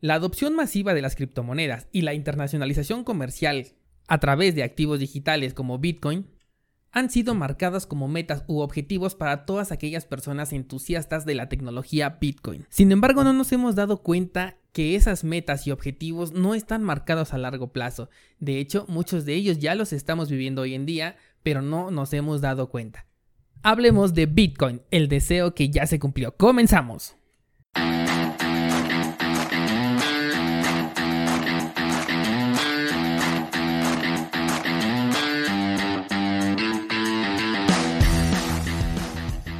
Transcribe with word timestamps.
La 0.00 0.14
adopción 0.14 0.54
masiva 0.54 0.94
de 0.94 1.02
las 1.02 1.16
criptomonedas 1.16 1.88
y 1.90 2.02
la 2.02 2.14
internacionalización 2.14 3.02
comercial 3.02 3.66
a 4.06 4.18
través 4.18 4.54
de 4.54 4.62
activos 4.62 5.00
digitales 5.00 5.54
como 5.54 5.78
Bitcoin 5.78 6.26
han 6.92 7.10
sido 7.10 7.34
marcadas 7.34 7.84
como 7.84 8.06
metas 8.06 8.44
u 8.46 8.60
objetivos 8.60 9.16
para 9.16 9.44
todas 9.44 9.72
aquellas 9.72 10.06
personas 10.06 10.52
entusiastas 10.52 11.26
de 11.26 11.34
la 11.34 11.48
tecnología 11.48 12.18
Bitcoin. 12.20 12.64
Sin 12.68 12.92
embargo, 12.92 13.24
no 13.24 13.32
nos 13.32 13.50
hemos 13.50 13.74
dado 13.74 14.02
cuenta 14.02 14.56
que 14.72 14.94
esas 14.94 15.24
metas 15.24 15.66
y 15.66 15.72
objetivos 15.72 16.32
no 16.32 16.54
están 16.54 16.84
marcados 16.84 17.34
a 17.34 17.38
largo 17.38 17.72
plazo. 17.72 18.08
De 18.38 18.60
hecho, 18.60 18.86
muchos 18.88 19.24
de 19.24 19.34
ellos 19.34 19.58
ya 19.58 19.74
los 19.74 19.92
estamos 19.92 20.30
viviendo 20.30 20.62
hoy 20.62 20.74
en 20.74 20.86
día, 20.86 21.16
pero 21.42 21.60
no 21.60 21.90
nos 21.90 22.12
hemos 22.12 22.40
dado 22.40 22.70
cuenta. 22.70 23.04
Hablemos 23.62 24.14
de 24.14 24.26
Bitcoin, 24.26 24.82
el 24.92 25.08
deseo 25.08 25.54
que 25.54 25.70
ya 25.70 25.86
se 25.86 25.98
cumplió. 25.98 26.36
Comenzamos. 26.36 27.16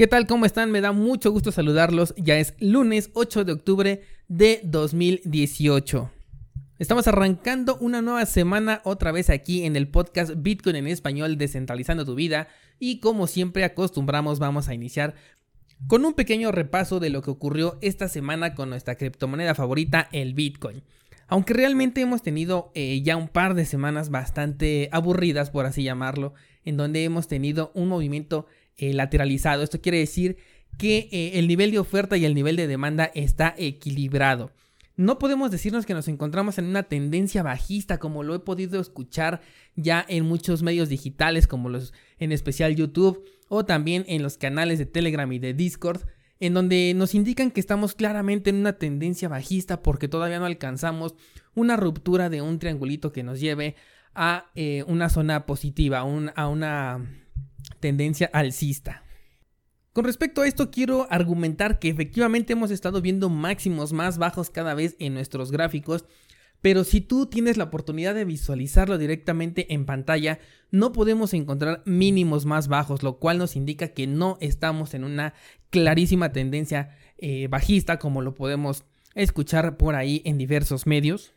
¿Qué 0.00 0.06
tal? 0.06 0.26
¿Cómo 0.26 0.46
están? 0.46 0.70
Me 0.70 0.80
da 0.80 0.92
mucho 0.92 1.30
gusto 1.30 1.52
saludarlos. 1.52 2.14
Ya 2.16 2.38
es 2.38 2.54
lunes 2.58 3.10
8 3.12 3.44
de 3.44 3.52
octubre 3.52 4.00
de 4.28 4.62
2018. 4.64 6.10
Estamos 6.78 7.06
arrancando 7.06 7.76
una 7.82 8.00
nueva 8.00 8.24
semana 8.24 8.80
otra 8.84 9.12
vez 9.12 9.28
aquí 9.28 9.66
en 9.66 9.76
el 9.76 9.88
podcast 9.88 10.32
Bitcoin 10.38 10.76
en 10.76 10.86
español 10.86 11.36
descentralizando 11.36 12.06
tu 12.06 12.14
vida 12.14 12.48
y 12.78 13.00
como 13.00 13.26
siempre 13.26 13.62
acostumbramos 13.62 14.38
vamos 14.38 14.68
a 14.68 14.74
iniciar 14.74 15.16
con 15.86 16.06
un 16.06 16.14
pequeño 16.14 16.50
repaso 16.50 16.98
de 16.98 17.10
lo 17.10 17.20
que 17.20 17.32
ocurrió 17.32 17.76
esta 17.82 18.08
semana 18.08 18.54
con 18.54 18.70
nuestra 18.70 18.94
criptomoneda 18.94 19.54
favorita, 19.54 20.08
el 20.12 20.32
Bitcoin. 20.32 20.82
Aunque 21.28 21.52
realmente 21.52 22.00
hemos 22.00 22.22
tenido 22.22 22.72
eh, 22.74 23.02
ya 23.02 23.18
un 23.18 23.28
par 23.28 23.52
de 23.52 23.66
semanas 23.66 24.08
bastante 24.08 24.88
aburridas, 24.92 25.50
por 25.50 25.66
así 25.66 25.82
llamarlo, 25.82 26.32
en 26.64 26.78
donde 26.78 27.04
hemos 27.04 27.28
tenido 27.28 27.70
un 27.74 27.88
movimiento 27.88 28.46
eh, 28.80 28.94
lateralizado. 28.94 29.62
Esto 29.62 29.82
quiere 29.82 29.98
decir 29.98 30.38
que 30.78 31.10
eh, 31.12 31.32
el 31.34 31.46
nivel 31.48 31.70
de 31.70 31.78
oferta 31.78 32.16
y 32.16 32.24
el 32.24 32.34
nivel 32.34 32.56
de 32.56 32.66
demanda 32.66 33.10
está 33.14 33.54
equilibrado. 33.58 34.52
No 34.96 35.18
podemos 35.18 35.50
decirnos 35.50 35.84
que 35.84 35.92
nos 35.92 36.08
encontramos 36.08 36.56
en 36.56 36.64
una 36.64 36.84
tendencia 36.84 37.42
bajista 37.42 37.98
como 37.98 38.22
lo 38.22 38.34
he 38.34 38.38
podido 38.38 38.80
escuchar 38.80 39.42
ya 39.76 40.04
en 40.08 40.24
muchos 40.24 40.62
medios 40.62 40.88
digitales 40.88 41.46
como 41.46 41.68
los 41.68 41.92
en 42.18 42.32
especial 42.32 42.74
YouTube 42.74 43.22
o 43.48 43.66
también 43.66 44.06
en 44.08 44.22
los 44.22 44.38
canales 44.38 44.78
de 44.78 44.86
Telegram 44.86 45.30
y 45.30 45.38
de 45.38 45.52
Discord 45.52 46.02
en 46.38 46.54
donde 46.54 46.94
nos 46.96 47.14
indican 47.14 47.50
que 47.50 47.60
estamos 47.60 47.94
claramente 47.94 48.48
en 48.48 48.56
una 48.56 48.74
tendencia 48.74 49.28
bajista 49.28 49.82
porque 49.82 50.08
todavía 50.08 50.38
no 50.38 50.46
alcanzamos 50.46 51.14
una 51.54 51.76
ruptura 51.76 52.30
de 52.30 52.40
un 52.40 52.58
triangulito 52.58 53.12
que 53.12 53.22
nos 53.22 53.40
lleve 53.40 53.76
a 54.14 54.46
eh, 54.54 54.84
una 54.86 55.10
zona 55.10 55.44
positiva, 55.44 55.98
a 55.98 56.48
una 56.48 57.19
tendencia 57.80 58.30
alcista. 58.32 59.04
Con 59.92 60.04
respecto 60.04 60.42
a 60.42 60.46
esto 60.46 60.70
quiero 60.70 61.08
argumentar 61.10 61.78
que 61.78 61.88
efectivamente 61.88 62.52
hemos 62.52 62.70
estado 62.70 63.00
viendo 63.00 63.28
máximos 63.28 63.92
más 63.92 64.18
bajos 64.18 64.48
cada 64.48 64.74
vez 64.74 64.94
en 65.00 65.14
nuestros 65.14 65.50
gráficos, 65.50 66.04
pero 66.60 66.84
si 66.84 67.00
tú 67.00 67.26
tienes 67.26 67.56
la 67.56 67.64
oportunidad 67.64 68.14
de 68.14 68.24
visualizarlo 68.24 68.98
directamente 68.98 69.72
en 69.72 69.86
pantalla, 69.86 70.38
no 70.70 70.92
podemos 70.92 71.34
encontrar 71.34 71.82
mínimos 71.86 72.44
más 72.44 72.68
bajos, 72.68 73.02
lo 73.02 73.18
cual 73.18 73.38
nos 73.38 73.56
indica 73.56 73.88
que 73.88 74.06
no 74.06 74.36
estamos 74.40 74.94
en 74.94 75.04
una 75.04 75.34
clarísima 75.70 76.32
tendencia 76.32 76.96
eh, 77.18 77.48
bajista 77.48 77.98
como 77.98 78.22
lo 78.22 78.34
podemos 78.34 78.84
escuchar 79.14 79.76
por 79.76 79.96
ahí 79.96 80.22
en 80.24 80.38
diversos 80.38 80.86
medios 80.86 81.32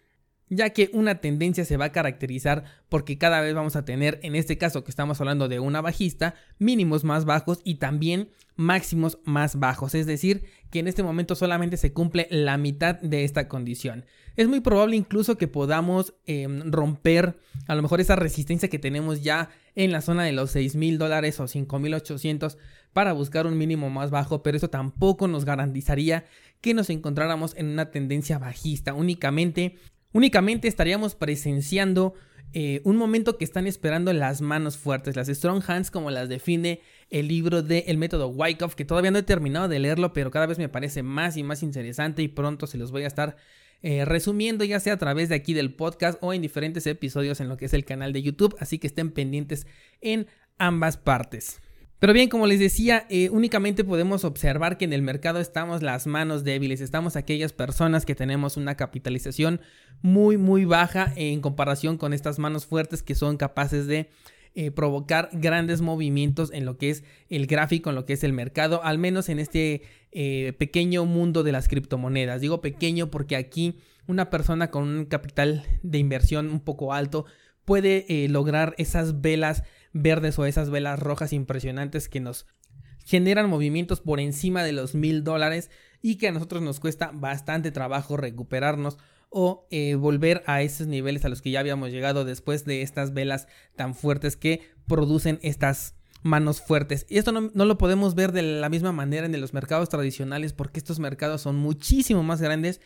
ya 0.50 0.70
que 0.72 0.90
una 0.94 1.20
tendencia 1.20 1.66
se 1.66 1.78
va 1.78 1.86
a 1.86 1.92
caracterizar 1.92 2.64
porque 2.90 3.18
cada 3.18 3.42
vez 3.42 3.56
vamos 3.56 3.76
a 3.76 3.86
tener, 3.86 4.20
en 4.24 4.36
este 4.36 4.58
caso 4.58 4.84
que 4.84 4.92
estamos 4.92 5.20
hablando 5.20 5.48
de 5.48 5.60
una 5.60 5.82
bajista, 5.82 6.36
mínimos 6.60 7.04
más 7.04 7.26
bajos 7.26 7.62
y 7.64 7.76
también 7.76 8.30
máximos 8.56 9.18
más 9.24 9.60
bajos, 9.60 9.96
es 9.96 10.06
decir, 10.06 10.44
que 10.70 10.80
en 10.80 10.88
este 10.88 11.04
momento 11.04 11.36
solamente 11.36 11.78
se 11.78 11.94
cumple 11.94 12.28
la 12.30 12.58
mitad 12.58 13.00
de 13.02 13.24
esta 13.24 13.48
condición. 13.48 14.06
Es 14.36 14.48
muy 14.48 14.60
probable 14.60 14.96
incluso 14.96 15.38
que 15.38 15.48
podamos 15.48 16.14
em, 16.26 16.72
romper 16.72 17.38
a 17.68 17.76
lo 17.76 17.82
mejor 17.82 18.02
esa 18.02 18.16
resistencia 18.16 18.70
que 18.70 18.80
tenemos 18.80 19.22
ya 19.22 19.50
en 19.76 19.92
la 19.92 20.02
zona 20.02 20.24
de 20.24 20.32
los 20.32 20.52
6 20.52 20.76
mil 20.76 20.98
dólares 20.98 21.40
o 21.40 21.48
5 21.48 21.80
mil 21.80 21.94
800 21.94 22.58
para 22.94 23.14
buscar 23.14 23.48
un 23.48 23.58
mínimo 23.58 23.90
más 23.90 24.12
bajo, 24.12 24.44
pero 24.44 24.58
eso 24.58 24.70
tampoco 24.70 25.28
nos 25.28 25.46
garantizaría 25.46 26.26
que 26.62 26.74
nos 26.74 26.90
encontráramos 26.90 27.56
en 27.58 27.68
una 27.68 27.92
tendencia 27.92 28.38
bajista. 28.38 28.94
Únicamente 28.94 29.78
Únicamente 30.14 30.68
estaríamos 30.68 31.16
presenciando 31.16 32.14
eh, 32.56 32.82
un 32.84 32.98
momento 32.98 33.38
que 33.40 33.44
están 33.44 33.66
esperando 33.66 34.14
las 34.14 34.42
manos 34.42 34.78
fuertes, 34.78 35.16
las 35.16 35.28
strong 35.28 35.64
hands 35.66 35.90
como 35.90 36.12
las 36.12 36.30
define 36.30 36.82
el 37.10 37.28
libro 37.28 37.64
de 37.64 37.86
El 37.88 37.98
método 37.98 38.28
Wyckoff, 38.28 38.76
que 38.76 38.86
todavía 38.86 39.10
no 39.10 39.18
he 39.18 39.24
terminado 39.24 39.68
de 39.68 39.80
leerlo, 39.80 40.14
pero 40.14 40.30
cada 40.30 40.46
vez 40.46 40.60
me 40.60 40.70
parece 40.70 41.02
más 41.02 41.36
y 41.36 41.42
más 41.42 41.64
interesante 41.64 42.22
y 42.22 42.28
pronto 42.28 42.68
se 42.68 42.78
los 42.78 42.92
voy 42.92 43.06
a 43.06 43.08
estar 43.08 43.38
eh, 43.82 44.06
resumiendo 44.06 44.64
ya 44.64 44.80
sea 44.80 44.94
a 44.94 44.98
través 44.98 45.30
de 45.30 45.36
aquí 45.36 45.56
del 45.56 45.74
podcast 45.74 46.18
o 46.22 46.32
en 46.32 46.44
diferentes 46.44 46.86
episodios 46.86 47.42
en 47.42 47.50
lo 47.50 47.58
que 47.58 47.66
es 47.66 47.74
el 47.74 47.86
canal 47.86 48.14
de 48.14 48.22
YouTube, 48.22 48.56
así 48.60 48.78
que 48.78 48.88
estén 48.88 49.10
pendientes 49.10 49.66
en 50.00 50.28
ambas 50.60 50.98
partes. 50.98 51.60
Pero 52.04 52.12
bien, 52.12 52.28
como 52.28 52.48
les 52.48 52.60
decía, 52.60 53.06
eh, 53.10 53.30
únicamente 53.30 53.86
podemos 53.86 54.26
observar 54.26 54.78
que 54.78 54.84
en 54.84 54.92
el 54.92 55.02
mercado 55.02 55.40
estamos 55.40 55.82
las 55.82 56.06
manos 56.06 56.44
débiles, 56.44 56.82
estamos 56.82 57.16
aquellas 57.16 57.54
personas 57.54 58.06
que 58.06 58.14
tenemos 58.14 58.58
una 58.58 58.76
capitalización 58.76 59.62
muy 60.02 60.36
muy 60.36 60.66
baja 60.66 61.14
en 61.16 61.40
comparación 61.40 61.98
con 61.98 62.12
estas 62.12 62.40
manos 62.40 62.66
fuertes 62.66 63.04
que 63.04 63.16
son 63.16 63.38
capaces 63.38 63.88
de 63.88 64.10
eh, 64.54 64.70
provocar 64.70 65.30
grandes 65.32 65.80
movimientos 65.80 66.52
en 66.52 66.66
lo 66.66 66.78
que 66.78 66.90
es 66.90 67.06
el 67.30 67.48
gráfico, 67.48 67.90
en 67.90 67.96
lo 67.96 68.06
que 68.06 68.12
es 68.12 68.26
el 68.26 68.34
mercado, 68.34 68.84
al 68.84 68.98
menos 68.98 69.30
en 69.30 69.40
este 69.40 69.84
eh, 70.12 70.52
pequeño 70.60 71.06
mundo 71.06 71.42
de 71.42 71.54
las 71.54 71.70
criptomonedas. 71.70 72.42
Digo 72.42 72.60
pequeño 72.60 73.12
porque 73.12 73.38
aquí 73.38 73.78
una 74.08 74.30
persona 74.30 74.72
con 74.72 74.90
un 74.90 75.06
capital 75.06 75.64
de 75.84 76.00
inversión 76.00 76.50
un 76.50 76.60
poco 76.60 76.92
alto 76.92 77.24
puede 77.64 78.28
lograr 78.28 78.76
esas 78.78 79.22
velas 79.22 79.64
verdes 79.94 80.38
o 80.40 80.46
esas 80.46 80.70
velas 80.70 81.00
rojas 81.00 81.34
impresionantes 81.34 82.10
que 82.10 82.20
nos 82.20 82.46
generan 83.06 83.50
movimientos 83.50 84.02
por 84.02 84.20
encima 84.20 84.64
de 84.64 84.72
los 84.74 84.96
mil 84.96 85.24
dólares 85.24 85.70
y 86.02 86.18
que 86.18 86.28
a 86.28 86.32
nosotros 86.32 86.62
nos 86.62 86.80
cuesta 86.80 87.12
bastante 87.14 87.72
trabajo 87.72 88.18
recuperarnos 88.18 88.98
o 89.30 89.68
eh, 89.72 89.96
volver 89.96 90.44
a 90.46 90.62
esos 90.62 90.88
niveles 90.88 91.26
a 91.26 91.30
los 91.30 91.42
que 91.42 91.52
ya 91.52 91.60
habíamos 91.60 91.90
llegado 91.92 92.24
después 92.24 92.66
de 92.66 92.82
estas 92.82 93.14
velas 93.14 93.48
tan 93.76 93.96
fuertes 93.96 94.38
que 94.38 94.62
producen 94.88 95.40
estas 95.42 95.96
manos 96.22 96.62
fuertes. 96.62 97.06
Y 97.10 97.18
esto 97.18 97.32
no, 97.32 97.52
no, 97.54 97.66
lo 97.66 97.78
podemos 97.78 98.16
ver 98.16 98.32
de 98.32 98.44
la 98.44 98.70
misma 98.70 98.92
manera 98.92 99.26
en 99.26 99.42
los 99.42 99.54
mercados 99.54 99.90
tradicionales 99.90 100.54
porque 100.54 100.80
estos 100.80 101.00
mercados 101.00 101.42
son 101.42 101.56
muchísimo 101.56 102.24
más 102.24 102.42
grandes 102.42 102.80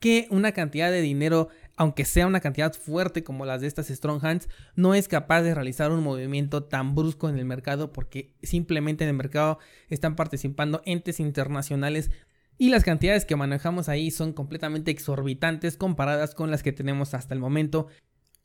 que 0.00 0.26
una 0.30 0.52
cantidad 0.52 0.90
de 0.90 1.00
dinero 1.00 1.48
aunque 1.82 2.04
sea 2.04 2.28
una 2.28 2.38
cantidad 2.38 2.72
fuerte 2.74 3.24
como 3.24 3.44
las 3.44 3.60
de 3.60 3.66
estas 3.66 3.88
strong 3.88 4.24
hands, 4.24 4.48
no 4.76 4.94
es 4.94 5.08
capaz 5.08 5.42
de 5.42 5.52
realizar 5.52 5.90
un 5.90 6.00
movimiento 6.04 6.62
tan 6.62 6.94
brusco 6.94 7.28
en 7.28 7.36
el 7.36 7.44
mercado 7.44 7.92
porque 7.92 8.36
simplemente 8.40 9.02
en 9.02 9.10
el 9.10 9.16
mercado 9.16 9.58
están 9.88 10.14
participando 10.14 10.80
entes 10.84 11.18
internacionales 11.18 12.12
y 12.56 12.68
las 12.68 12.84
cantidades 12.84 13.24
que 13.24 13.34
manejamos 13.34 13.88
ahí 13.88 14.12
son 14.12 14.32
completamente 14.32 14.92
exorbitantes 14.92 15.76
comparadas 15.76 16.36
con 16.36 16.52
las 16.52 16.62
que 16.62 16.70
tenemos 16.70 17.14
hasta 17.14 17.34
el 17.34 17.40
momento. 17.40 17.88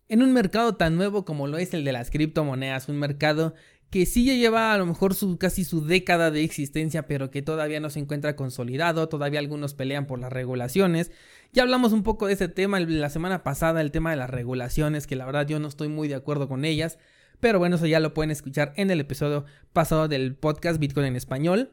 En 0.10 0.24
un 0.24 0.34
mercado 0.34 0.75
tan 0.75 0.95
nuevo 0.95 1.24
como 1.24 1.45
lo 1.45 1.60
es 1.60 1.75
el 1.75 1.84
de 1.84 1.92
las 1.92 2.10
criptomonedas, 2.10 2.89
un 2.89 2.98
mercado 2.98 3.54
que 3.89 4.06
sí 4.06 4.25
ya 4.25 4.34
lleva 4.34 4.74
a 4.74 4.78
lo 4.78 4.86
mejor 4.86 5.13
su, 5.13 5.38
casi 5.38 5.63
su 5.63 5.86
década 5.86 6.30
de 6.30 6.44
existencia, 6.44 7.07
pero 7.07 7.31
que 7.31 7.42
todavía 7.42 7.80
no 7.80 7.89
se 7.89 8.00
encuentra 8.00 8.36
consolidado, 8.36 9.07
todavía 9.07 9.39
algunos 9.39 9.74
pelean 9.74 10.07
por 10.07 10.19
las 10.19 10.31
regulaciones. 10.31 11.12
Ya 11.54 11.63
hablamos 11.63 11.94
un 11.94 12.04
poco 12.04 12.28
de 12.28 12.34
ese 12.34 12.50
tema 12.50 12.80
la 12.80 13.10
semana 13.10 13.44
pasada, 13.44 13.81
el 13.81 13.92
tema 13.92 14.12
de 14.12 14.18
las 14.18 14.30
regulaciones, 14.30 15.07
que 15.07 15.16
la 15.16 15.25
verdad 15.25 15.48
yo 15.48 15.60
no 15.60 15.68
estoy 15.68 15.88
muy 15.88 16.07
de 16.07 16.16
acuerdo 16.16 16.50
con 16.50 16.66
ellas, 16.66 17.00
pero 17.39 17.60
bueno, 17.60 17.78
eso 17.78 17.86
ya 17.86 18.00
lo 18.00 18.13
pueden 18.13 18.31
escuchar 18.31 18.74
en 18.75 18.92
el 18.92 19.00
episodio 19.00 19.45
pasado 19.72 20.07
del 20.07 20.36
podcast 20.36 20.80
Bitcoin 20.80 21.06
en 21.06 21.16
español. 21.16 21.72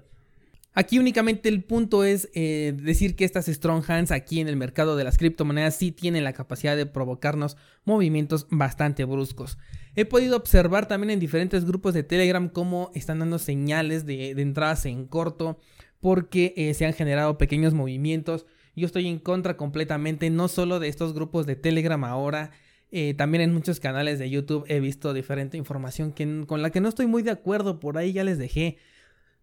Aquí 0.77 0.99
únicamente 0.99 1.49
el 1.49 1.63
punto 1.63 2.03
es 2.03 2.29
eh, 2.35 2.75
decir 2.77 3.15
que 3.15 3.25
estas 3.25 3.47
strong 3.47 3.85
hands 3.87 4.11
aquí 4.11 4.41
en 4.41 4.49
el 4.49 4.57
mercado 4.57 4.97
de 4.97 5.05
las 5.05 5.19
criptomonedas 5.19 5.77
sí 5.77 5.93
tienen 5.93 6.25
la 6.25 6.33
capacidad 6.33 6.77
de 6.77 6.85
provocarnos 6.85 7.57
movimientos 7.85 8.49
bastante 8.51 9.05
bruscos. 9.05 9.57
He 9.95 10.05
podido 10.05 10.37
observar 10.37 10.89
también 10.89 11.11
en 11.13 11.21
diferentes 11.21 11.65
grupos 11.65 11.95
de 11.95 12.03
Telegram 12.03 12.49
cómo 12.49 12.91
están 12.95 13.21
dando 13.21 13.39
señales 13.39 14.05
de, 14.05 14.31
entradas 14.31 14.85
en 14.87 15.07
corto 15.07 15.61
porque 16.01 16.53
eh, 16.57 16.75
se 16.75 16.85
han 16.87 16.93
generado 16.93 17.39
pequeños 17.39 17.73
movimientos. 17.73 18.45
Yo 18.75 18.87
estoy 18.87 19.07
en 19.07 19.21
contra 19.21 19.57
completamente 19.57 20.29
no 20.29 20.49
solo 20.49 20.81
de 20.81 20.89
estos 20.89 21.15
grupos 21.15 21.47
de 21.47 21.55
Telegram 21.55 22.03
ahora, 22.03 22.51
eh, 22.91 23.15
también 23.15 23.43
en 23.43 23.55
muchos 23.55 23.79
canales 23.79 24.19
de 24.19 24.29
YouTube 24.29 24.65
he 24.69 24.81
visto 24.81 25.15
diferente 25.15 25.57
información 25.57 26.13
que, 26.13 26.45
con 26.49 26.63
la 26.63 26.71
que 26.71 26.81
no 26.81 26.89
estoy 26.89 27.07
muy 27.07 27.23
de 27.23 27.31
acuerdo, 27.31 27.79
por 27.79 27.97
ahí 27.97 28.13
ya 28.13 28.25
les 28.25 28.39
dejé 28.39 28.79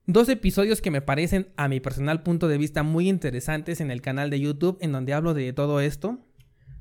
Dos 0.07 0.30
episodios 0.30 0.81
que 0.81 0.89
me 0.89 1.01
parecen, 1.01 1.50
a 1.57 1.68
mi 1.68 1.80
personal 1.80 2.24
punto 2.24 2.48
de 2.48 2.57
vista, 2.57 2.81
muy 2.81 3.07
interesantes 3.07 3.81
en 3.81 3.92
el 3.92 4.01
canal 4.01 4.31
de 4.31 4.39
YouTube, 4.39 4.80
en 4.81 4.92
donde 4.92 5.13
hablo 5.13 5.36
de 5.36 5.53
todo 5.53 5.80
esto. 5.80 6.18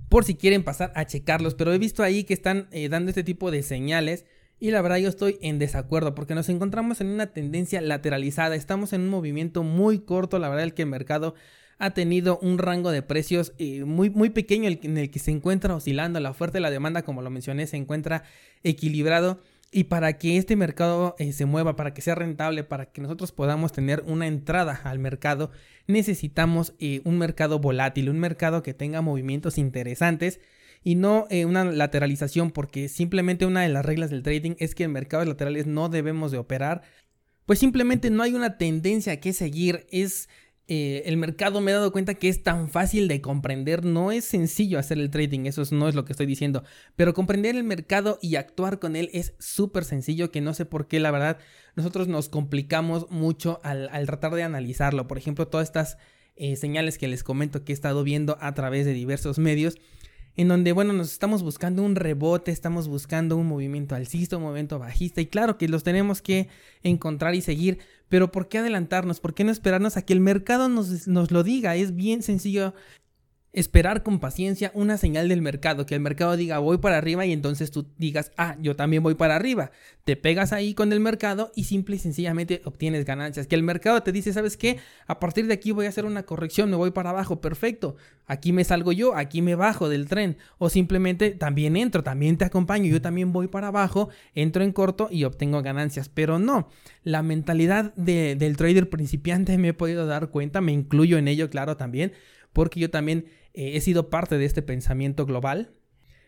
Por 0.08 0.25
si 0.25 0.37
quieren 0.37 0.64
pasar 0.64 0.90
a 0.96 1.05
checarlos, 1.05 1.55
pero 1.55 1.72
he 1.72 1.78
visto 1.78 2.02
ahí 2.02 2.25
que 2.25 2.32
están 2.32 2.69
eh, 2.72 2.88
dando 2.88 3.11
este 3.11 3.22
tipo 3.22 3.50
de 3.50 3.62
señales. 3.62 4.25
Y 4.58 4.70
la 4.70 4.81
verdad 4.81 4.96
yo 4.96 5.08
estoy 5.08 5.38
en 5.43 5.58
desacuerdo 5.58 6.14
porque 6.14 6.34
nos 6.34 6.49
encontramos 6.49 7.00
en 7.02 7.08
una 7.08 7.26
tendencia 7.26 7.81
lateralizada. 7.82 8.56
Estamos 8.56 8.93
en 8.94 9.02
un 9.02 9.08
movimiento 9.11 9.62
muy 9.62 10.00
corto. 10.00 10.38
La 10.38 10.49
verdad 10.49 10.66
es 10.66 10.73
que 10.73 10.82
el 10.82 10.88
mercado 10.88 11.34
ha 11.78 11.90
tenido 11.90 12.38
un 12.40 12.58
rango 12.58 12.90
de 12.90 13.02
precios 13.02 13.52
eh, 13.58 13.84
muy, 13.84 14.11
muy 14.11 14.31
pequeño 14.31 14.69
en 14.70 14.99
el 14.99 15.11
que 15.11 15.19
se 15.19 15.31
encuentra 15.31 15.75
oscilando. 15.75 16.20
La 16.20 16.31
oferta 16.31 16.58
y 16.58 16.62
la 16.62 16.70
demanda, 16.70 17.02
como 17.02 17.23
lo 17.23 17.31
mencioné, 17.31 17.66
se 17.66 17.76
encuentra 17.76 18.25
equilibrado. 18.64 19.40
Y 19.72 19.84
para 19.84 20.19
que 20.19 20.37
este 20.37 20.56
mercado 20.56 21.14
eh, 21.19 21.32
se 21.32 21.46
mueva, 21.46 21.76
para 21.76 21.94
que 21.94 22.02
sea 22.02 22.17
rentable, 22.17 22.64
para 22.64 22.87
que 22.87 23.00
nosotros 23.00 23.31
podamos 23.31 23.72
tener 23.72 24.02
una 24.06 24.26
entrada 24.26 24.81
al 24.82 24.99
mercado, 24.99 25.52
necesitamos 25.87 26.75
eh, 26.81 27.02
un 27.05 27.19
mercado 27.19 27.61
volátil, 27.61 28.11
un 28.11 28.19
mercado 28.19 28.64
que 28.64 28.75
tenga 28.75 29.00
movimientos 29.00 29.58
interesantes 29.58 30.40
y 30.82 30.96
no 30.96 31.26
eh, 31.31 31.44
una 31.44 31.64
lateralización, 31.64 32.50
porque 32.50 32.88
simplemente 32.88 33.46
una 33.46 33.62
de 33.62 33.69
las 33.69 33.84
reglas 33.84 34.11
del 34.11 34.25
trading 34.25 34.56
es 34.58 34.75
que 34.75 34.84
en 34.84 34.93
mercados 34.93 35.28
laterales 35.28 35.67
no 35.67 35.88
debemos 35.88 36.32
de 36.32 36.38
operar, 36.38 36.82
pues 37.46 37.61
simplemente 37.61 38.11
no 38.11 38.25
hay 38.25 38.34
una 38.34 38.58
tendencia 38.58 39.20
que 39.20 39.32
seguir, 39.32 39.87
es 39.90 40.28
eh, 40.72 41.02
el 41.06 41.17
mercado 41.17 41.61
me 41.61 41.72
he 41.72 41.75
dado 41.75 41.90
cuenta 41.90 42.14
que 42.14 42.28
es 42.28 42.44
tan 42.44 42.69
fácil 42.69 43.08
de 43.08 43.20
comprender. 43.20 43.84
No 43.84 44.12
es 44.12 44.25
sencillo 44.25 44.78
hacer 44.78 44.99
el 44.99 45.11
trading, 45.11 45.46
eso 45.46 45.64
no 45.72 45.88
es 45.88 45.96
lo 45.96 46.05
que 46.05 46.12
estoy 46.12 46.26
diciendo. 46.26 46.62
Pero 46.94 47.12
comprender 47.12 47.56
el 47.56 47.64
mercado 47.64 48.20
y 48.22 48.37
actuar 48.37 48.78
con 48.78 48.94
él 48.94 49.11
es 49.12 49.34
súper 49.40 49.84
sencillo 49.84 50.31
que 50.31 50.40
no 50.40 50.55
sé 50.55 50.67
por 50.67 50.87
qué, 50.87 51.00
la 51.00 51.11
verdad, 51.11 51.38
nosotros 51.75 52.06
nos 52.06 52.28
complicamos 52.28 53.11
mucho 53.11 53.58
al, 53.64 53.90
tratar 54.06 54.32
de 54.32 54.44
analizarlo. 54.44 55.08
Por 55.08 55.19
ejemplo, 55.19 55.49
todas 55.49 55.67
estas 55.67 55.99
eh, 56.37 56.55
señales 56.55 56.99
que 56.99 57.08
les 57.08 57.25
comento 57.25 57.64
que 57.64 57.73
he 57.73 57.75
estado 57.75 58.05
viendo 58.05 58.38
a 58.40 58.55
través 58.55 58.87
de 58.87 58.93
diversos 58.93 59.40
medios 59.40 59.76
en 60.36 60.48
donde, 60.48 60.72
bueno, 60.72 60.92
nos 60.92 61.12
estamos 61.12 61.42
buscando 61.42 61.82
un 61.82 61.96
rebote, 61.96 62.50
estamos 62.50 62.88
buscando 62.88 63.36
un 63.36 63.46
movimiento 63.46 63.94
alcista, 63.94 64.36
un 64.36 64.44
movimiento 64.44 64.78
bajista, 64.78 65.20
y 65.20 65.26
claro 65.26 65.58
que 65.58 65.68
los 65.68 65.82
tenemos 65.82 66.22
que 66.22 66.48
encontrar 66.82 67.34
y 67.34 67.40
seguir, 67.40 67.78
pero 68.08 68.30
¿por 68.32 68.48
qué 68.48 68.58
adelantarnos? 68.58 69.20
¿Por 69.20 69.34
qué 69.34 69.44
no 69.44 69.52
esperarnos 69.52 69.96
a 69.96 70.02
que 70.02 70.12
el 70.12 70.20
mercado 70.20 70.68
nos, 70.68 71.06
nos 71.08 71.30
lo 71.30 71.42
diga? 71.42 71.76
Es 71.76 71.94
bien 71.94 72.22
sencillo 72.22 72.74
esperar 73.52 74.05
con 74.05 74.20
paciencia 74.20 74.70
una 74.75 74.97
señal 74.97 75.29
del 75.29 75.43
mercado, 75.43 75.85
que 75.85 75.97
el 75.97 76.00
mercado 76.00 76.37
diga 76.37 76.58
voy 76.58 76.79
para 76.79 76.99
arriba 76.99 77.26
y 77.26 77.32
entonces 77.32 77.70
tú 77.70 77.87
digas, 77.99 78.31
ah, 78.37 78.56
yo 78.61 78.76
también 78.76 79.02
voy 79.02 79.14
para 79.14 79.35
arriba. 79.37 79.73
Te 80.05 80.17
pegas 80.17 80.52
ahí 80.52 80.75
con 80.75 80.93
el 80.93 81.00
mercado 81.00 81.50
y 81.55 81.64
simple 81.64 81.97
y 81.97 81.99
sencillamente 81.99 82.62
obtienes 82.64 83.05
ganancias. 83.05 83.47
Que 83.47 83.56
el 83.56 83.62
mercado 83.62 84.02
te 84.02 84.12
dice, 84.12 84.32
¿sabes 84.32 84.56
qué? 84.56 84.79
A 85.06 85.19
partir 85.19 85.47
de 85.47 85.55
aquí 85.55 85.73
voy 85.73 85.87
a 85.87 85.88
hacer 85.88 86.05
una 86.05 86.23
corrección, 86.23 86.70
me 86.70 86.76
voy 86.76 86.91
para 86.91 87.11
abajo, 87.11 87.41
perfecto. 87.41 87.97
Aquí 88.26 88.52
me 88.52 88.62
salgo 88.62 88.93
yo, 88.93 89.17
aquí 89.17 89.43
me 89.43 89.56
bajo 89.56 89.88
del 89.88 90.06
tren. 90.06 90.37
O 90.58 90.70
simplemente 90.70 91.32
también 91.32 91.76
entro, 91.76 92.05
también 92.05 92.37
te 92.37 92.44
acompaño, 92.44 92.87
yo 92.87 93.02
también 93.02 93.32
voy 93.32 93.49
para 93.49 93.69
abajo, 93.69 94.08
entro 94.35 94.62
en 94.62 94.73
corto 94.73 95.08
y 95.11 95.25
obtengo 95.25 95.62
ganancias. 95.62 96.08
Pero 96.08 96.38
no, 96.38 96.69
la 97.02 97.23
mentalidad 97.23 97.93
del 97.94 98.56
trader 98.56 98.88
principiante 98.88 99.58
me 99.58 99.69
he 99.69 99.75
podido 99.75 100.06
dar 100.06 100.31
cuenta, 100.31 100.61
me 100.61 100.73
incluyo 100.73 101.19
en 101.19 101.26
ello, 101.26 101.50
claro, 101.50 101.76
también 101.76 102.12
porque 102.52 102.81
yo 102.81 102.91
también 102.91 103.26
eh, 103.55 103.73
he 103.75 103.81
sido 103.81 104.11
parte 104.11 104.38
de 104.38 104.44
este 104.44 104.62
pensamiento 104.62 105.26
global. 105.26 105.75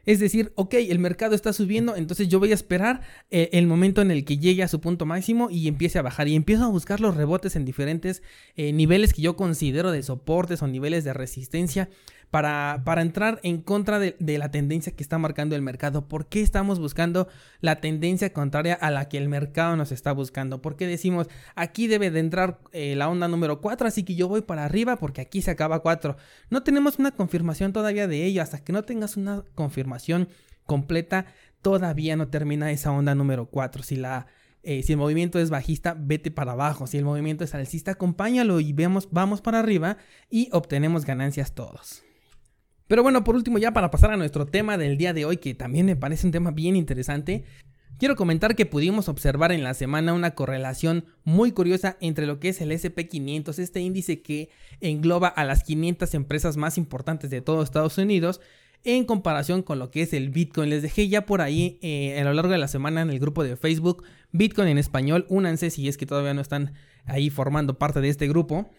Es 0.05 0.19
decir, 0.19 0.53
ok, 0.57 0.75
el 0.75 0.99
mercado 0.99 1.37
está 1.37 1.53
subiendo, 1.53 1.95
entonces 1.95 2.27
yo 2.27 2.41
voy 2.41 2.51
a 2.51 2.55
esperar 2.55 3.03
eh, 3.31 3.51
el 3.53 3.69
momento 3.69 4.03
en 4.03 4.11
el 4.11 4.25
que 4.25 4.37
llegue 4.37 4.65
a 4.65 4.69
su 4.69 4.81
punto 4.81 5.07
máximo 5.07 5.49
y 5.49 5.69
empiece 5.69 5.99
a 5.99 6.03
bajar. 6.03 6.27
Y 6.27 6.35
empiezo 6.35 6.65
a 6.65 6.69
buscar 6.69 7.01
los 7.01 7.17
rebotes 7.17 7.55
en 7.55 7.65
diferentes 7.65 8.23
eh, 8.57 8.73
niveles 8.73 9.15
que 9.15 9.23
yo 9.23 9.37
considero 9.37 9.93
de 9.93 10.03
soportes 10.03 10.61
o 10.63 10.67
niveles 10.67 11.05
de 11.05 11.13
resistencia 11.13 11.89
para, 12.32 13.02
entrar 13.02 13.40
en 13.43 13.61
contra 13.61 13.99
de, 13.99 14.17
la 14.38 14.50
tendencia 14.50 14.96
que 14.96 15.02
está 15.02 15.19
marcando 15.19 15.55
el 15.55 15.61
mercado. 15.61 16.08
¿Por 16.08 16.29
qué 16.31 16.40
estamos 16.40 16.79
buscando 16.79 17.29
la 17.61 17.82
tendencia 17.82 18.32
contraria 18.32 18.73
a 18.73 18.90
la 18.90 19.11
que 19.11 19.19
el 19.19 19.29
mercado 19.29 19.76
nos 19.76 19.93
está 19.93 20.12
buscando? 20.12 20.62
¿Por 20.62 20.76
qué 20.76 20.87
decimos 20.87 21.29
aquí 21.56 21.88
debe 21.88 22.11
de 22.11 22.20
entrar 22.20 22.58
eh, 22.73 22.96
la 22.96 23.11
onda 23.11 23.29
número 23.29 23.61
4, 23.61 23.87
así 23.87 24.02
que 24.02 24.14
yo 24.14 24.29
voy 24.29 24.40
para 24.40 24.64
arriba 24.64 24.96
porque 24.96 25.20
aquí 25.20 25.43
se 25.43 25.50
acaba 25.50 25.81
4? 25.81 26.17
No 26.49 26.62
tenemos 26.62 26.99
una 26.99 27.11
confirmación 27.11 27.75
todavía 27.75 28.08
de 28.08 28.25
ello. 28.25 28.40
Hasta 28.40 28.64
que 28.64 28.73
no 28.73 28.82
tengas 28.82 29.19
una 29.19 29.44
confirmación 29.55 30.31
completa, 30.64 31.26
todavía 31.61 32.17
no 32.17 32.28
termina 32.28 32.70
esa 32.70 32.93
onda 32.93 33.14
número 33.14 33.50
4. 33.50 33.82
Si 33.82 34.00
eh, 34.62 34.82
si 34.82 34.93
el 34.93 34.99
movimiento 34.99 35.38
es 35.38 35.50
bajista, 35.50 35.95
vete 35.99 36.30
para 36.30 36.52
abajo. 36.52 36.87
Si 36.87 36.97
el 36.97 37.04
movimiento 37.04 37.45
es 37.45 37.54
alcista, 37.54 37.90
acompáñalo 37.90 38.59
y 38.59 38.73
vemos, 38.73 39.09
vamos 39.11 39.42
para 39.42 39.59
arriba 39.59 39.99
y 40.30 40.49
obtenemos 40.52 41.04
ganancias 41.04 41.52
todos. 41.52 42.02
Pero 42.92 43.02
bueno, 43.02 43.25
por 43.25 43.37
último, 43.37 43.56
ya 43.56 43.72
para 43.72 43.90
pasar 43.90 44.11
a 44.11 44.18
nuestro 44.18 44.44
tema 44.44 44.76
del 44.76 44.99
día 44.99 45.14
de 45.14 45.25
hoy, 45.25 45.38
que 45.38 45.54
también 45.54 45.87
me 45.87 45.96
parece 45.96 46.26
un 46.26 46.30
tema 46.30 46.50
bien 46.50 46.76
interesante, 46.76 47.42
quiero 47.96 48.16
comentar 48.16 48.54
que 48.54 48.66
pudimos 48.66 49.08
observar 49.08 49.50
en 49.50 49.64
la 49.64 49.72
semana 49.72 50.12
una 50.12 50.32
correlación 50.32 51.06
muy 51.25 51.52
curiosa 51.52 51.96
entre 52.02 52.26
lo 52.26 52.38
que 52.38 52.50
es 52.50 52.61
el 52.61 52.70
SP500, 52.70 53.58
este 53.61 53.80
índice 53.80 54.20
que 54.20 54.50
engloba 54.82 55.28
a 55.28 55.46
las 55.46 55.64
500 55.64 56.12
empresas 56.12 56.58
más 56.58 56.76
importantes 56.76 57.30
de 57.30 57.40
todo 57.40 57.62
Estados 57.62 57.96
Unidos, 57.96 58.42
en 58.84 59.06
comparación 59.06 59.62
con 59.62 59.78
lo 59.78 59.90
que 59.90 60.02
es 60.02 60.12
el 60.12 60.28
Bitcoin. 60.28 60.68
Les 60.68 60.82
dejé 60.82 61.08
ya 61.08 61.25
por 61.25 61.40
ahí 61.40 61.78
eh, 61.80 62.20
a 62.20 62.25
lo 62.25 62.34
largo 62.34 62.52
de 62.52 62.58
la 62.58 62.68
semana 62.68 63.00
en 63.00 63.08
el 63.08 63.20
grupo 63.20 63.42
de 63.42 63.56
Facebook 63.56 64.04
Bitcoin 64.32 64.68
en 64.68 64.76
español. 64.76 65.25
Únanse 65.30 65.70
si 65.70 65.88
es 65.88 65.96
que 65.96 66.04
todavía 66.04 66.34
no 66.34 66.42
están 66.42 66.75
ahí 67.06 67.30
formando 67.30 67.78
parte 67.78 68.02
de 68.02 68.11
este 68.11 68.28
grupo. 68.28 68.70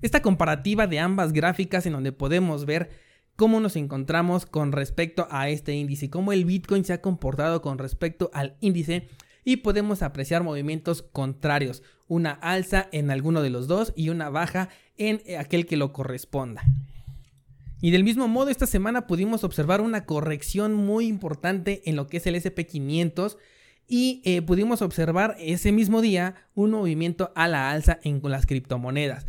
Esta 0.00 0.22
comparativa 0.22 0.86
de 0.86 1.00
ambas 1.00 1.32
gráficas 1.32 1.86
en 1.86 1.94
donde 1.94 2.12
podemos 2.12 2.66
ver 2.66 3.04
cómo 3.36 3.60
nos 3.60 3.76
encontramos 3.76 4.46
con 4.46 4.72
respecto 4.72 5.28
a 5.30 5.48
este 5.48 5.74
índice, 5.74 6.10
cómo 6.10 6.32
el 6.32 6.44
Bitcoin 6.44 6.84
se 6.84 6.94
ha 6.94 7.02
comportado 7.02 7.62
con 7.62 7.78
respecto 7.78 8.30
al 8.32 8.56
índice 8.60 9.08
y 9.44 9.58
podemos 9.58 10.02
apreciar 10.02 10.42
movimientos 10.42 11.02
contrarios, 11.02 11.82
una 12.08 12.32
alza 12.32 12.88
en 12.90 13.10
alguno 13.10 13.42
de 13.42 13.50
los 13.50 13.68
dos 13.68 13.92
y 13.94 14.08
una 14.08 14.30
baja 14.30 14.70
en 14.96 15.20
aquel 15.38 15.66
que 15.66 15.76
lo 15.76 15.92
corresponda. 15.92 16.64
Y 17.80 17.90
del 17.90 18.04
mismo 18.04 18.26
modo, 18.26 18.48
esta 18.48 18.66
semana 18.66 19.06
pudimos 19.06 19.44
observar 19.44 19.80
una 19.80 20.06
corrección 20.06 20.74
muy 20.74 21.06
importante 21.06 21.82
en 21.84 21.94
lo 21.94 22.06
que 22.06 22.16
es 22.16 22.26
el 22.26 22.34
SP500 22.34 23.36
y 23.86 24.22
eh, 24.24 24.42
pudimos 24.42 24.82
observar 24.82 25.36
ese 25.38 25.70
mismo 25.72 26.00
día 26.00 26.34
un 26.54 26.70
movimiento 26.72 27.32
a 27.36 27.46
la 27.46 27.70
alza 27.70 28.00
en 28.02 28.20
las 28.24 28.46
criptomonedas. 28.46 29.26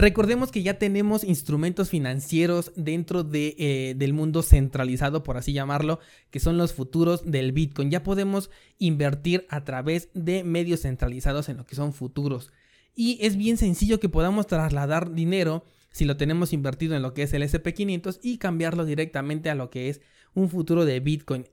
Recordemos 0.00 0.50
que 0.50 0.62
ya 0.62 0.78
tenemos 0.78 1.24
instrumentos 1.24 1.90
financieros 1.90 2.72
dentro 2.74 3.22
de, 3.22 3.54
eh, 3.58 3.94
del 3.98 4.14
mundo 4.14 4.42
centralizado, 4.42 5.22
por 5.22 5.36
así 5.36 5.52
llamarlo, 5.52 6.00
que 6.30 6.40
son 6.40 6.56
los 6.56 6.72
futuros 6.72 7.30
del 7.30 7.52
Bitcoin. 7.52 7.90
Ya 7.90 8.02
podemos 8.02 8.48
invertir 8.78 9.44
a 9.50 9.62
través 9.62 10.08
de 10.14 10.42
medios 10.42 10.80
centralizados 10.80 11.50
en 11.50 11.58
lo 11.58 11.66
que 11.66 11.74
son 11.74 11.92
futuros. 11.92 12.50
Y 12.96 13.18
es 13.20 13.36
bien 13.36 13.58
sencillo 13.58 14.00
que 14.00 14.08
podamos 14.08 14.46
trasladar 14.46 15.12
dinero 15.12 15.64
si 15.90 16.06
lo 16.06 16.16
tenemos 16.16 16.54
invertido 16.54 16.96
en 16.96 17.02
lo 17.02 17.12
que 17.12 17.24
es 17.24 17.34
el 17.34 17.42
SP500 17.42 18.20
y 18.22 18.38
cambiarlo 18.38 18.86
directamente 18.86 19.50
a 19.50 19.54
lo 19.54 19.68
que 19.68 19.90
es 19.90 20.00
un 20.32 20.48
futuro 20.48 20.86
de 20.86 21.00
Bitcoin. 21.00 21.44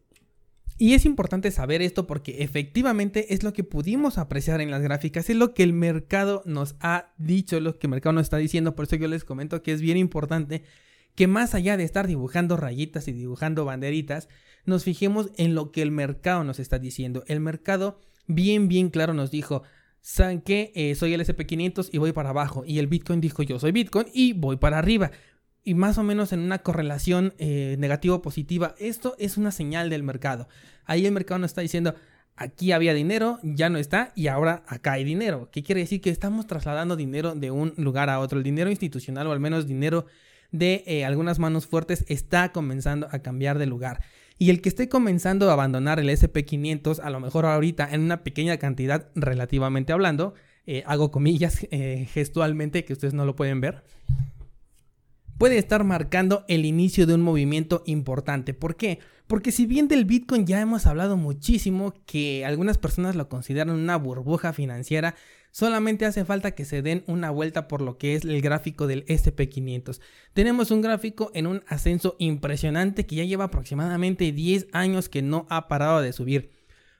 Y 0.77 0.93
es 0.93 1.05
importante 1.05 1.49
saber 1.49 1.81
esto 1.81 2.05
porque 2.05 2.43
efectivamente 2.43 3.33
es 3.33 3.41
lo 3.43 3.51
que 3.51 3.63
pudimos 3.63 4.19
apreciar 4.19 4.61
en 4.61 4.69
las 4.69 4.81
gráficas, 4.81 5.29
es 5.29 5.35
lo 5.35 5.53
que 5.53 5.63
el 5.63 5.73
mercado 5.73 6.43
nos 6.45 6.75
ha 6.81 7.13
dicho, 7.17 7.59
lo 7.59 7.79
que 7.79 7.87
el 7.87 7.91
mercado 7.91 8.13
nos 8.13 8.23
está 8.23 8.37
diciendo, 8.37 8.75
por 8.75 8.85
eso 8.85 8.95
yo 8.95 9.07
les 9.07 9.23
comento 9.23 9.63
que 9.63 9.71
es 9.73 9.81
bien 9.81 9.97
importante 9.97 10.63
que 11.15 11.25
más 11.25 11.55
allá 11.55 11.77
de 11.77 11.83
estar 11.83 12.05
dibujando 12.05 12.57
rayitas 12.57 13.07
y 13.07 13.11
dibujando 13.11 13.65
banderitas, 13.65 14.29
nos 14.65 14.83
fijemos 14.83 15.31
en 15.37 15.55
lo 15.55 15.71
que 15.71 15.81
el 15.81 15.89
mercado 15.89 16.43
nos 16.43 16.59
está 16.59 16.77
diciendo. 16.77 17.23
El 17.25 17.39
mercado 17.39 17.99
bien, 18.27 18.67
bien 18.67 18.91
claro 18.91 19.15
nos 19.15 19.31
dijo, 19.31 19.63
¿saben 20.01 20.41
qué? 20.41 20.71
Eh, 20.75 20.93
soy 20.93 21.15
el 21.15 21.21
SP500 21.21 21.89
y 21.91 21.97
voy 21.97 22.11
para 22.11 22.29
abajo. 22.29 22.63
Y 22.67 22.77
el 22.77 22.85
Bitcoin 22.85 23.19
dijo, 23.19 23.41
yo 23.41 23.57
soy 23.57 23.71
Bitcoin 23.71 24.05
y 24.13 24.33
voy 24.33 24.57
para 24.57 24.77
arriba 24.77 25.09
y 25.67 25.73
más 25.73 25.97
o 25.97 26.03
menos 26.03 26.31
en 26.31 26.39
una 26.39 26.59
correlación 26.59 27.33
eh, 27.39 27.75
negativa-positiva. 27.77 28.73
Esto 28.79 29.17
es 29.19 29.35
una 29.35 29.51
señal 29.51 29.89
del 29.89 30.01
mercado. 30.01 30.47
Ahí 30.85 31.05
el 31.05 31.11
mercado 31.11 31.39
nos 31.39 31.51
está 31.51 31.59
diciendo, 31.59 31.93
aquí 32.37 32.71
había 32.71 32.93
dinero, 32.93 33.37
ya 33.43 33.67
no 33.67 33.77
está 33.77 34.13
y 34.15 34.27
ahora 34.27 34.63
acá 34.65 34.93
hay 34.93 35.03
dinero. 35.03 35.49
¿Qué 35.51 35.63
quiere 35.63 35.81
decir? 35.81 35.99
Que 35.99 36.09
estamos 36.09 36.47
trasladando 36.47 36.95
dinero 36.95 37.35
de 37.35 37.51
un 37.51 37.73
lugar 37.75 38.09
a 38.09 38.21
otro. 38.21 38.37
El 38.37 38.45
dinero 38.45 38.69
institucional 38.69 39.27
o 39.27 39.33
al 39.33 39.41
menos 39.41 39.67
dinero 39.67 40.05
de 40.53 40.85
eh, 40.87 41.03
algunas 41.03 41.37
manos 41.37 41.67
fuertes 41.67 42.05
está 42.07 42.53
comenzando 42.53 43.09
a 43.11 43.19
cambiar 43.19 43.57
de 43.57 43.65
lugar. 43.65 43.99
Y 44.39 44.51
el 44.51 44.61
que 44.61 44.69
esté 44.69 44.87
comenzando 44.87 45.49
a 45.49 45.53
abandonar 45.53 45.99
el 45.99 46.07
SP500, 46.07 47.01
a 47.03 47.09
lo 47.09 47.19
mejor 47.19 47.45
ahorita 47.45 47.89
en 47.91 48.03
una 48.03 48.23
pequeña 48.23 48.55
cantidad 48.55 49.09
relativamente 49.15 49.91
hablando, 49.91 50.33
eh, 50.65 50.83
hago 50.85 51.11
comillas 51.11 51.67
gestualmente 52.13 52.85
que 52.85 52.93
ustedes 52.93 53.13
no 53.13 53.25
lo 53.25 53.35
pueden 53.35 53.59
ver 53.59 53.83
puede 55.37 55.57
estar 55.57 55.83
marcando 55.83 56.45
el 56.47 56.65
inicio 56.65 57.05
de 57.05 57.13
un 57.13 57.21
movimiento 57.21 57.83
importante. 57.85 58.53
¿Por 58.53 58.75
qué? 58.75 58.99
Porque 59.27 59.51
si 59.51 59.65
bien 59.65 59.87
del 59.87 60.05
Bitcoin 60.05 60.45
ya 60.45 60.61
hemos 60.61 60.87
hablado 60.87 61.17
muchísimo, 61.17 61.93
que 62.05 62.45
algunas 62.45 62.77
personas 62.77 63.15
lo 63.15 63.27
consideran 63.27 63.69
una 63.69 63.97
burbuja 63.97 64.53
financiera, 64.53 65.15
solamente 65.51 66.05
hace 66.05 66.23
falta 66.23 66.51
que 66.51 66.65
se 66.65 66.81
den 66.81 67.03
una 67.07 67.29
vuelta 67.29 67.67
por 67.67 67.81
lo 67.81 67.97
que 67.97 68.15
es 68.15 68.23
el 68.23 68.41
gráfico 68.41 68.87
del 68.87 69.05
SP500. 69.05 69.99
Tenemos 70.33 70.71
un 70.71 70.81
gráfico 70.81 71.29
en 71.33 71.47
un 71.47 71.63
ascenso 71.67 72.15
impresionante 72.19 73.05
que 73.05 73.17
ya 73.17 73.25
lleva 73.25 73.45
aproximadamente 73.45 74.31
10 74.31 74.67
años 74.71 75.09
que 75.09 75.21
no 75.21 75.45
ha 75.49 75.67
parado 75.67 76.01
de 76.01 76.13
subir. 76.13 76.51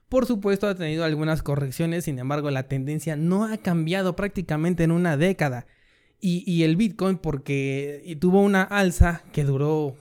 Por 0.10 0.25
supuesto 0.25 0.67
ha 0.67 0.75
tenido 0.75 1.03
algunas 1.03 1.44
correcciones, 1.44 2.06
sin 2.06 2.20
embargo 2.20 2.50
la 2.51 2.67
tendencia 2.67 3.15
no 3.15 3.46
ha 3.46 3.58
cambiado 3.58 4.15
prácticamente 4.15 4.84
en 4.84 4.91
una 4.91 5.17
década 5.17 5.65
y, 6.19 6.63
el 6.63 6.75
Bitcoin 6.75 7.17
porque 7.17 8.17
tuvo 8.19 8.41
una 8.41 8.63
alza 8.63 9.24
que 9.31 9.43
duró 9.43 9.95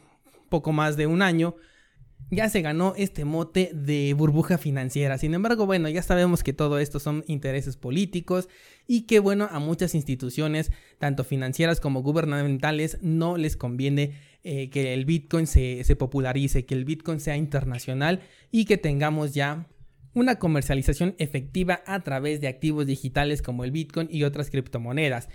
poco 0.48 0.72
más 0.72 0.96
de 0.96 1.06
un 1.06 1.22
año, 1.22 1.56
ya 2.30 2.48
se 2.48 2.60
ganó 2.60 2.94
este 2.96 3.24
mote 3.24 3.70
de 3.72 4.14
burbuja 4.14 4.58
financiera. 4.58 5.18
Sin 5.18 5.34
embargo, 5.34 5.66
bueno, 5.66 5.88
ya 5.88 6.02
sabemos 6.02 6.42
que 6.42 6.52
todo 6.52 6.78
esto 6.78 6.98
son 6.98 7.24
intereses 7.28 7.76
políticos 7.76 8.48
y 8.86 9.02
que, 9.02 9.20
bueno, 9.20 9.48
a 9.50 9.60
muchas 9.60 9.94
instituciones, 9.94 10.72
tanto 10.98 11.22
financieras 11.22 11.80
como 11.80 12.02
gubernamentales, 12.02 12.98
no 13.02 13.36
les 13.36 13.56
conviene 13.56 14.14
eh, 14.42 14.70
que 14.70 14.94
el 14.94 15.04
Bitcoin 15.04 15.46
se, 15.46 15.84
se 15.84 15.96
popularice, 15.96 16.64
que 16.66 16.74
el 16.74 16.84
Bitcoin 16.84 17.20
sea 17.20 17.36
internacional 17.36 18.22
y 18.50 18.64
que 18.64 18.78
tengamos 18.78 19.34
ya 19.34 19.68
una 20.16 20.38
comercialización 20.38 21.14
efectiva 21.18 21.82
a 21.86 22.00
través 22.00 22.40
de 22.40 22.48
activos 22.48 22.86
digitales 22.86 23.42
como 23.42 23.64
el 23.64 23.70
Bitcoin 23.70 24.08
y 24.10 24.24
otras 24.24 24.50
criptomonedas. 24.50 25.28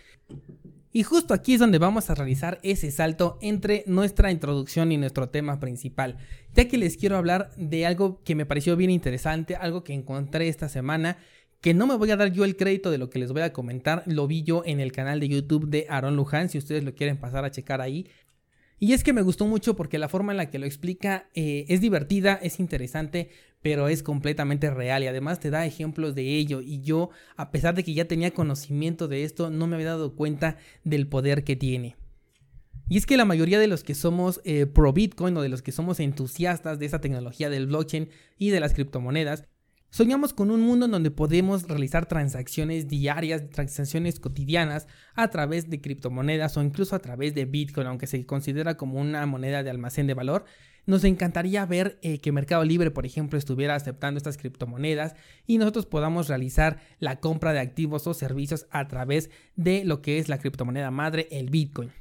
Y 0.94 1.04
justo 1.04 1.34
aquí 1.34 1.54
es 1.54 1.60
donde 1.60 1.78
vamos 1.78 2.10
a 2.10 2.16
realizar 2.16 2.60
ese 2.64 2.92
salto 2.92 3.38
entre 3.42 3.84
nuestra 3.88 4.30
introducción 4.30 4.92
y 4.92 4.98
nuestro 4.98 5.30
tema 5.30 5.60
principal, 5.60 6.18
ya 6.54 6.68
que 6.68 6.78
les 6.78 6.98
quiero 6.98 7.16
hablar 7.16 7.52
de 7.56 7.86
algo 7.86 8.22
que 8.26 8.36
me 8.36 8.46
pareció 8.46 8.76
bien 8.76 8.90
interesante, 8.90 9.56
algo 9.56 9.86
que 9.86 9.94
encontré 9.94 10.50
esta 10.50 10.68
semana, 10.68 11.18
que 11.62 11.74
no 11.74 11.88
me 11.88 11.96
voy 11.96 12.12
a 12.12 12.18
dar 12.18 12.34
yo 12.34 12.44
el 12.44 12.58
crédito 12.58 12.92
de 12.92 12.98
lo 12.98 13.10
que 13.10 13.20
les 13.20 13.32
voy 13.32 13.44
a 13.44 13.54
comentar, 13.54 14.04
lo 14.06 14.28
vi 14.28 14.44
yo 14.44 14.64
en 14.66 14.82
el 14.82 14.92
canal 14.92 15.22
de 15.22 15.30
YouTube 15.30 15.70
de 15.70 15.86
Aaron 15.90 16.18
Luján, 16.18 16.50
si 16.50 16.58
ustedes 16.58 16.84
lo 16.84 16.94
quieren 16.94 17.18
pasar 17.18 17.46
a 17.46 17.52
checar 17.52 17.80
ahí, 17.80 18.08
y 18.84 18.94
es 18.94 19.04
que 19.04 19.14
me 19.14 19.22
gustó 19.22 19.46
mucho 19.46 19.76
porque 19.76 20.00
la 20.00 20.10
forma 20.10 20.34
en 20.34 20.38
la 20.38 20.50
que 20.50 20.58
lo 20.58 20.66
explica 20.66 21.30
eh, 21.36 21.66
es 21.68 21.82
divertida, 21.82 22.34
es 22.42 22.60
interesante, 22.60 23.30
pero 23.62 23.88
es 23.88 24.02
completamente 24.02 24.72
real 24.72 25.04
y 25.04 25.08
además 25.08 25.40
te 25.40 25.52
da 25.52 25.68
ejemplos 25.68 26.16
de 26.16 26.36
ello. 26.36 26.62
Y 26.62 26.82
yo, 26.82 27.12
a 27.36 27.52
pesar 27.52 27.76
de 27.76 27.84
que 27.84 27.94
ya 27.94 28.06
tenía 28.06 28.32
conocimiento 28.32 29.08
de 29.08 29.24
esto, 29.24 29.52
no 29.52 29.68
me 29.68 29.76
había 29.76 29.90
dado 29.90 30.16
cuenta 30.16 30.58
del 30.84 31.06
poder 31.06 31.44
que 31.44 31.56
tiene. 31.56 31.96
Y 32.90 32.98
es 32.98 33.06
que 33.06 33.18
la 33.18 33.26
mayoría 33.26 33.60
de 33.60 33.68
los 33.68 33.84
que 33.84 33.94
somos 33.94 34.42
eh, 34.46 34.66
pro 34.66 34.94
Bitcoin 34.94 35.38
o 35.38 35.44
de 35.44 35.50
los 35.50 35.62
que 35.62 35.72
somos 35.72 36.00
entusiastas 36.00 36.80
de 36.80 36.88
esa 36.88 37.02
tecnología 37.02 37.52
del 37.52 37.68
blockchain 37.68 38.10
y 38.40 38.50
de 38.50 38.62
las 38.62 38.74
criptomonedas, 38.74 39.46
Soñamos 39.94 40.32
con 40.32 40.52
un 40.52 40.62
mundo 40.62 40.86
en 40.86 40.92
donde 40.92 41.12
podemos 41.12 41.68
realizar 41.68 42.06
transacciones 42.06 42.88
diarias, 42.88 43.50
transacciones 43.50 44.22
cotidianas 44.22 44.88
a 45.16 45.30
través 45.30 45.70
de 45.70 45.82
criptomonedas 45.82 46.56
o 46.56 46.64
incluso 46.64 46.96
a 46.96 47.00
través 47.00 47.36
de 47.36 47.44
Bitcoin, 47.44 47.88
aunque 47.88 48.08
se 48.08 48.26
considera 48.26 48.78
como 48.78 49.02
una 49.02 49.26
moneda 49.26 49.64
de 49.64 49.70
almacén 49.70 50.08
de 50.08 50.14
valor. 50.14 50.46
Nos 50.86 51.04
encantaría 51.04 51.66
ver 51.66 52.00
eh, 52.04 52.20
que 52.20 52.32
Mercado 52.32 52.64
Libre, 52.64 52.90
por 52.90 53.06
ejemplo, 53.06 53.38
estuviera 53.38 53.76
aceptando 53.76 54.18
estas 54.18 54.38
criptomonedas 54.38 55.14
y 55.46 55.58
nosotros 55.58 55.86
podamos 55.88 56.30
realizar 56.30 56.80
la 57.00 57.20
compra 57.20 57.52
de 57.52 57.60
activos 57.60 58.08
o 58.08 58.14
servicios 58.14 58.68
a 58.72 58.88
través 58.88 59.30
de 59.58 59.84
lo 59.84 60.02
que 60.02 60.20
es 60.20 60.30
la 60.30 60.40
criptomoneda 60.40 60.90
madre, 60.90 61.28
el 61.32 61.50
Bitcoin. 61.50 61.92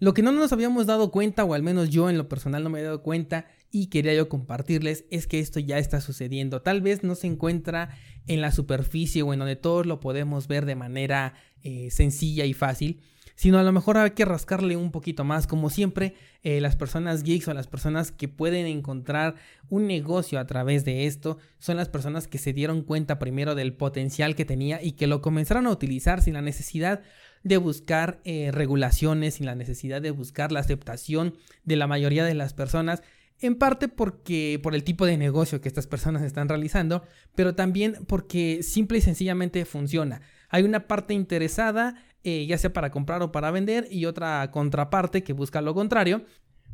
Lo 0.00 0.14
que 0.14 0.22
no 0.22 0.32
nos 0.32 0.54
habíamos 0.54 0.86
dado 0.86 1.10
cuenta, 1.10 1.44
o 1.44 1.52
al 1.52 1.62
menos 1.62 1.90
yo 1.90 2.08
en 2.08 2.16
lo 2.16 2.30
personal 2.30 2.64
no 2.64 2.70
me 2.70 2.80
he 2.80 2.82
dado 2.82 3.02
cuenta 3.02 3.46
y 3.74 3.88
quería 3.88 4.14
yo 4.14 4.28
compartirles, 4.28 5.04
es 5.10 5.26
que 5.26 5.40
esto 5.40 5.58
ya 5.58 5.78
está 5.78 6.00
sucediendo. 6.00 6.62
Tal 6.62 6.80
vez 6.80 7.02
no 7.02 7.16
se 7.16 7.26
encuentra 7.26 7.90
en 8.28 8.40
la 8.40 8.52
superficie 8.52 9.22
o 9.22 9.32
en 9.32 9.40
donde 9.40 9.56
todos 9.56 9.84
lo 9.84 9.98
podemos 9.98 10.46
ver 10.46 10.64
de 10.64 10.76
manera 10.76 11.34
eh, 11.64 11.90
sencilla 11.90 12.44
y 12.44 12.52
fácil, 12.52 13.00
sino 13.34 13.58
a 13.58 13.64
lo 13.64 13.72
mejor 13.72 13.98
hay 13.98 14.12
que 14.12 14.24
rascarle 14.24 14.76
un 14.76 14.92
poquito 14.92 15.24
más. 15.24 15.48
Como 15.48 15.70
siempre, 15.70 16.14
eh, 16.44 16.60
las 16.60 16.76
personas 16.76 17.24
geeks 17.24 17.48
o 17.48 17.52
las 17.52 17.66
personas 17.66 18.12
que 18.12 18.28
pueden 18.28 18.66
encontrar 18.66 19.34
un 19.68 19.88
negocio 19.88 20.38
a 20.38 20.46
través 20.46 20.84
de 20.84 21.06
esto 21.06 21.38
son 21.58 21.76
las 21.76 21.88
personas 21.88 22.28
que 22.28 22.38
se 22.38 22.52
dieron 22.52 22.82
cuenta 22.82 23.18
primero 23.18 23.56
del 23.56 23.74
potencial 23.74 24.36
que 24.36 24.44
tenía 24.44 24.80
y 24.80 24.92
que 24.92 25.08
lo 25.08 25.20
comenzaron 25.20 25.66
a 25.66 25.72
utilizar 25.72 26.22
sin 26.22 26.34
la 26.34 26.42
necesidad 26.42 27.02
de 27.42 27.58
buscar 27.58 28.20
eh, 28.24 28.50
regulaciones, 28.52 29.34
sin 29.34 29.46
la 29.46 29.56
necesidad 29.56 30.00
de 30.00 30.12
buscar 30.12 30.52
la 30.52 30.60
aceptación 30.60 31.36
de 31.64 31.76
la 31.76 31.86
mayoría 31.86 32.24
de 32.24 32.34
las 32.34 32.54
personas, 32.54 33.02
en 33.40 33.56
parte 33.56 33.88
porque 33.88 34.58
por 34.62 34.74
el 34.74 34.84
tipo 34.84 35.06
de 35.06 35.16
negocio 35.18 35.60
que 35.60 35.68
estas 35.68 35.86
personas 35.86 36.22
están 36.22 36.48
realizando, 36.48 37.02
pero 37.34 37.54
también 37.54 37.96
porque 38.06 38.62
simple 38.62 38.98
y 38.98 39.00
sencillamente 39.00 39.64
funciona. 39.64 40.22
Hay 40.48 40.62
una 40.62 40.86
parte 40.86 41.14
interesada, 41.14 41.96
eh, 42.22 42.46
ya 42.46 42.58
sea 42.58 42.72
para 42.72 42.90
comprar 42.90 43.22
o 43.22 43.32
para 43.32 43.50
vender, 43.50 43.86
y 43.90 44.06
otra 44.06 44.50
contraparte 44.50 45.22
que 45.22 45.32
busca 45.32 45.60
lo 45.60 45.74
contrario, 45.74 46.24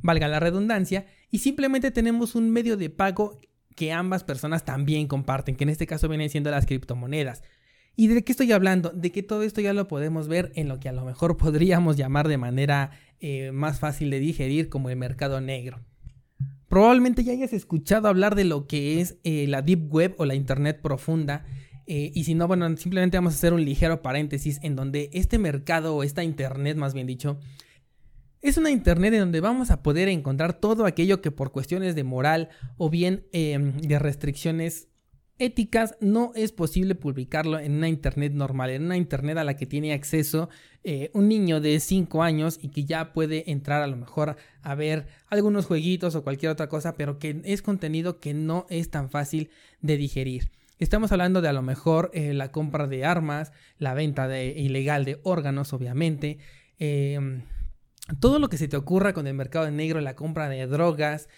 valga 0.02 0.28
la 0.28 0.40
redundancia, 0.40 1.06
y 1.30 1.38
simplemente 1.38 1.90
tenemos 1.90 2.34
un 2.34 2.50
medio 2.50 2.76
de 2.76 2.90
pago 2.90 3.38
que 3.74 3.92
ambas 3.92 4.24
personas 4.24 4.64
también 4.64 5.06
comparten, 5.06 5.56
que 5.56 5.64
en 5.64 5.70
este 5.70 5.86
caso 5.86 6.08
vienen 6.08 6.30
siendo 6.30 6.50
las 6.50 6.66
criptomonedas. 6.66 7.42
¿Y 7.96 8.06
de 8.06 8.22
qué 8.22 8.32
estoy 8.32 8.52
hablando? 8.52 8.90
De 8.90 9.10
que 9.12 9.22
todo 9.22 9.42
esto 9.42 9.60
ya 9.60 9.72
lo 9.72 9.88
podemos 9.88 10.28
ver 10.28 10.52
en 10.54 10.68
lo 10.68 10.80
que 10.80 10.88
a 10.88 10.92
lo 10.92 11.04
mejor 11.04 11.36
podríamos 11.36 11.96
llamar 11.96 12.28
de 12.28 12.38
manera 12.38 12.92
eh, 13.20 13.52
más 13.52 13.80
fácil 13.80 14.10
de 14.10 14.20
digerir 14.20 14.68
como 14.68 14.90
el 14.90 14.96
mercado 14.96 15.40
negro. 15.40 15.80
Probablemente 16.70 17.24
ya 17.24 17.32
hayas 17.32 17.52
escuchado 17.52 18.06
hablar 18.06 18.36
de 18.36 18.44
lo 18.44 18.68
que 18.68 19.00
es 19.00 19.18
eh, 19.24 19.48
la 19.48 19.60
Deep 19.60 19.92
Web 19.92 20.14
o 20.18 20.24
la 20.24 20.36
Internet 20.36 20.80
profunda. 20.80 21.44
Eh, 21.88 22.12
y 22.14 22.22
si 22.22 22.36
no, 22.36 22.46
bueno, 22.46 22.76
simplemente 22.76 23.16
vamos 23.16 23.32
a 23.34 23.36
hacer 23.38 23.52
un 23.52 23.64
ligero 23.64 24.02
paréntesis 24.02 24.60
en 24.62 24.76
donde 24.76 25.10
este 25.12 25.40
mercado 25.40 25.96
o 25.96 26.04
esta 26.04 26.22
Internet, 26.22 26.76
más 26.76 26.94
bien 26.94 27.08
dicho, 27.08 27.40
es 28.40 28.56
una 28.56 28.70
Internet 28.70 29.14
en 29.14 29.18
donde 29.18 29.40
vamos 29.40 29.72
a 29.72 29.82
poder 29.82 30.08
encontrar 30.08 30.60
todo 30.60 30.86
aquello 30.86 31.20
que 31.20 31.32
por 31.32 31.50
cuestiones 31.50 31.96
de 31.96 32.04
moral 32.04 32.50
o 32.76 32.88
bien 32.88 33.26
em, 33.32 33.76
de 33.78 33.98
restricciones 33.98 34.89
éticas 35.40 35.96
no 36.00 36.32
es 36.36 36.52
posible 36.52 36.94
publicarlo 36.94 37.58
en 37.58 37.72
una 37.72 37.88
internet 37.88 38.32
normal, 38.32 38.70
en 38.70 38.84
una 38.84 38.96
internet 38.96 39.38
a 39.38 39.44
la 39.44 39.56
que 39.56 39.66
tiene 39.66 39.92
acceso 39.92 40.48
eh, 40.84 41.10
un 41.14 41.28
niño 41.28 41.60
de 41.60 41.80
5 41.80 42.22
años 42.22 42.58
y 42.62 42.68
que 42.68 42.84
ya 42.84 43.12
puede 43.12 43.50
entrar 43.50 43.82
a 43.82 43.86
lo 43.86 43.96
mejor 43.96 44.36
a 44.62 44.74
ver 44.74 45.06
algunos 45.28 45.66
jueguitos 45.66 46.14
o 46.14 46.22
cualquier 46.22 46.52
otra 46.52 46.68
cosa, 46.68 46.94
pero 46.94 47.18
que 47.18 47.40
es 47.44 47.62
contenido 47.62 48.20
que 48.20 48.34
no 48.34 48.66
es 48.70 48.90
tan 48.90 49.10
fácil 49.10 49.50
de 49.80 49.96
digerir. 49.96 50.50
Estamos 50.78 51.12
hablando 51.12 51.42
de 51.42 51.48
a 51.48 51.52
lo 51.52 51.62
mejor 51.62 52.10
eh, 52.14 52.32
la 52.32 52.52
compra 52.52 52.86
de 52.86 53.04
armas, 53.04 53.52
la 53.78 53.92
venta 53.92 54.28
de, 54.28 54.46
ilegal 54.46 55.04
de 55.04 55.20
órganos, 55.24 55.72
obviamente. 55.72 56.38
Em, 56.78 57.42
todo 58.18 58.38
lo 58.38 58.48
que 58.48 58.56
se 58.56 58.66
te 58.66 58.78
ocurra 58.78 59.12
con 59.12 59.26
el 59.26 59.34
mercado 59.34 59.70
negro, 59.70 60.00
la 60.00 60.16
compra 60.16 60.48
de 60.48 60.66
drogas, 60.66 61.28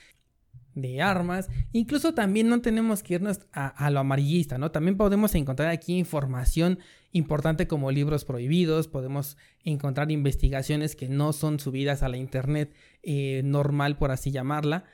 de 0.75 1.03
armas. 1.03 1.49
Incluso 1.73 2.15
también 2.15 2.49
no 2.49 2.61
tenemos 2.61 3.03
que 3.03 3.15
irnos 3.15 3.41
a, 3.53 3.91
lo 3.91 4.01
amarillista, 4.01 4.59
¿no? 4.59 4.71
También 4.71 4.97
podemos 4.97 5.35
encontrar 5.35 5.69
aquí 5.69 5.99
información 5.99 6.79
importante 7.13 7.67
como 7.67 7.91
libros 7.91 8.25
prohibidos, 8.25 8.89
podemos 8.89 9.37
encontrar 9.65 10.11
investigaciones 10.11 10.97
que 10.97 11.09
no 11.09 11.33
son 11.33 11.61
subidas 11.61 12.03
a 12.03 12.09
la 12.09 12.17
internet 12.17 12.75
eh, 13.03 13.43
normal, 13.45 13.97
por 13.97 14.11
así 14.11 14.31
llamarla. 14.31 14.85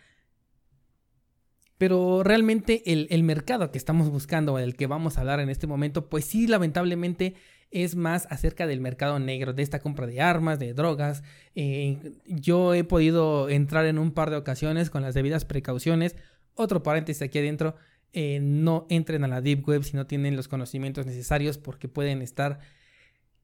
Pero 1.79 2.25
realmente 2.25 2.93
el, 2.93 3.07
el 3.11 3.23
mercado 3.23 3.71
que 3.71 3.79
estamos 3.79 4.11
buscando, 4.11 4.59
el 4.59 4.75
que 4.75 4.89
vamos 4.89 5.17
a 5.17 5.21
hablar 5.21 5.39
en 5.39 5.49
este 5.49 5.69
momento, 5.69 6.09
pues 6.09 6.25
sí, 6.25 6.49
lamentablemente 6.49 7.35
es 7.71 7.97
más 7.97 8.27
acerca 8.31 8.67
del 8.67 8.81
mercado 8.81 9.19
negro, 9.19 9.53
de 9.53 9.63
esta 9.63 9.81
compra 9.81 10.07
de 10.07 10.21
armas, 10.21 10.59
de 10.59 10.73
drogas. 10.73 11.23
Eh, 11.55 12.15
yo 12.27 12.75
he 12.75 12.85
podido 12.85 13.49
entrar 13.49 13.85
en 13.87 13.99
un 13.99 14.13
par 14.13 14.31
de 14.31 14.37
ocasiones 14.37 14.91
con 14.91 15.03
las 15.03 15.15
debidas 15.15 15.45
precauciones. 15.45 16.17
Otro 16.55 16.83
paréntesis 16.83 17.23
aquí 17.23 17.39
adentro, 17.39 17.77
eh, 18.13 18.41
no 18.41 18.87
entren 18.89 19.23
a 19.25 19.29
la 19.29 19.43
Deep 19.43 19.69
Web 19.69 19.85
si 19.85 19.97
no 19.97 20.07
tienen 20.07 20.35
los 20.35 20.49
conocimientos 20.49 21.05
necesarios 21.05 21.59
porque 21.59 21.89
pueden 21.89 22.23
estar 22.23 22.59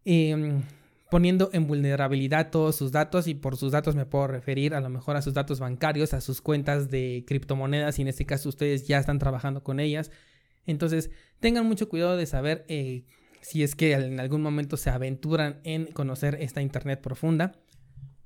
em, 0.07 0.63
poniendo 1.11 1.51
en 1.53 1.67
vulnerabilidad 1.67 2.51
todos 2.51 2.77
sus 2.77 2.91
datos 2.91 3.27
y 3.27 3.35
por 3.35 3.57
sus 3.57 3.73
datos 3.73 3.95
me 3.95 4.07
puedo 4.07 4.27
referir 4.27 4.75
a 4.75 4.81
lo 4.81 4.89
mejor 4.89 5.17
a 5.17 5.23
sus 5.23 5.35
datos 5.35 5.61
bancarios, 5.61 6.15
a 6.15 6.23
sus 6.23 6.41
cuentas 6.41 6.91
de 6.91 7.25
criptomonedas 7.27 7.99
y 7.99 8.03
en 8.03 8.09
este 8.09 8.25
caso 8.25 8.49
ustedes 8.49 8.87
ya 8.87 8.99
están 8.99 9.19
trabajando 9.19 9.63
con 9.63 9.81
ellas. 9.81 10.11
Entonces 10.67 11.11
tengan 11.41 11.67
mucho 11.67 11.91
cuidado 11.91 12.17
de 12.17 12.25
saber 12.25 12.65
eh, 12.69 13.05
si 13.45 13.63
es 13.63 13.77
que 13.77 13.93
en 13.93 14.19
algún 14.21 14.41
momento 14.41 14.79
se 14.79 14.89
aventuran 14.89 15.61
en 15.65 15.85
conocer 15.87 16.39
esta 16.41 16.63
Internet 16.63 17.03
profunda. 17.03 17.53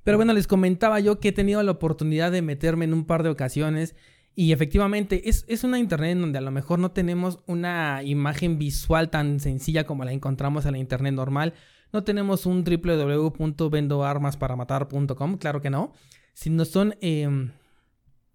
Pero 0.05 0.17
bueno, 0.17 0.33
les 0.33 0.47
comentaba 0.47 1.01
yo 1.01 1.19
que 1.19 1.29
he 1.29 1.33
tenido 1.33 1.61
la 1.63 1.73
oportunidad 1.73 2.31
de 2.31 2.41
meterme 2.41 2.85
en 2.85 2.95
un 2.95 3.05
par 3.05 3.25
de 3.25 3.29
ocasiones 3.29 3.97
y 4.35 4.53
efectivamente 4.53 5.29
es, 5.29 5.45
es, 5.49 5.65
una 5.65 5.81
internet 5.81 6.13
en 6.13 6.21
donde 6.21 6.39
a 6.39 6.41
lo 6.41 6.53
mejor 6.53 6.79
no 6.79 6.93
tenemos 6.93 7.41
una 7.47 8.05
imagen 8.05 8.57
visual 8.57 9.11
tan 9.11 9.41
sencilla 9.41 9.85
como 9.85 10.05
la 10.05 10.13
encontramos 10.13 10.65
en 10.65 10.73
la 10.73 10.79
internet 10.79 11.13
normal. 11.13 11.53
No 11.93 12.05
tenemos 12.05 12.47
un 12.47 12.63
www.vendoarmasparamatar.com, 12.63 15.39
claro 15.39 15.61
que 15.61 15.71
no. 15.71 15.93
Sino 16.35 16.65
son 16.65 16.95
em, 17.01 17.51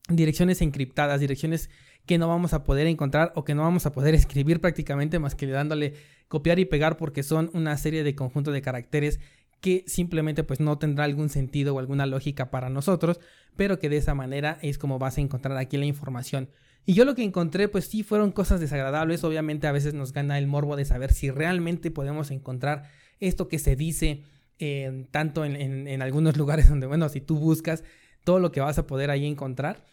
direcciones 0.10 0.62
encriptadas, 0.62 1.22
direcciones 1.22 1.70
que 2.06 2.18
no 2.18 2.28
vamos 2.28 2.54
a 2.54 2.64
poder 2.64 2.88
encontrar 2.88 3.32
o 3.36 3.44
que 3.44 3.56
no 3.56 3.64
vamos 3.64 3.86
a 3.86 3.92
poder 3.92 4.14
escribir 4.16 4.60
prácticamente 4.60 5.20
más 5.20 5.36
que 5.36 5.48
dándole 5.48 5.94
copiar 6.28 6.60
y 6.60 6.66
pegar 6.66 6.98
porque 6.98 7.24
son 7.24 7.50
una 7.54 7.78
serie 7.78 8.04
de 8.04 8.16
conjuntos 8.16 8.54
de 8.54 8.62
caracteres 8.62 9.20
que 9.62 9.86
simplemente 9.88 10.44
pues 10.44 10.60
no 10.60 10.78
tendrá 10.78 11.06
algún 11.06 11.30
sentido 11.30 11.76
o 11.76 11.80
alguna 11.80 12.06
lógica 12.06 12.52
para 12.52 12.70
nosotros, 12.70 13.22
pero 13.56 13.80
que 13.80 13.88
de 13.88 13.98
esa 13.98 14.14
manera 14.14 14.58
es 14.62 14.78
como 14.78 15.00
vas 15.00 15.18
a 15.18 15.22
encontrar 15.22 15.58
aquí 15.58 15.78
la 15.78 15.86
información. 15.86 16.50
Y 16.86 16.96
yo 16.96 17.06
lo 17.06 17.16
que 17.16 17.24
encontré 17.24 17.70
pues 17.70 17.86
sí 17.86 18.04
fueron 18.04 18.34
cosas 18.34 18.60
desagradables, 18.60 19.24
obviamente 19.24 19.68
a 19.68 19.72
veces 19.72 19.94
nos 19.94 20.12
gana 20.12 20.38
el 20.38 20.48
morbo 20.48 20.76
de 20.76 20.84
saber 20.84 21.14
si 21.14 21.32
realmente 21.32 21.92
podemos 21.92 22.30
encontrar 22.30 22.90
esto 23.22 23.48
que 23.48 23.58
se 23.58 23.78
dice 23.78 24.24
eh, 24.60 25.08
tanto 25.12 25.46
en, 25.46 25.88
en 25.88 26.02
algunos 26.02 26.36
lugares 26.36 26.68
donde, 26.68 26.86
bueno, 26.86 27.08
si 27.08 27.22
tú 27.22 27.40
buscas 27.40 27.86
todo 28.26 28.40
lo 28.40 28.52
que 28.52 28.60
vas 28.60 28.78
a 28.78 28.88
poder 28.88 29.10
ahí 29.10 29.26
encontrar. 29.26 29.86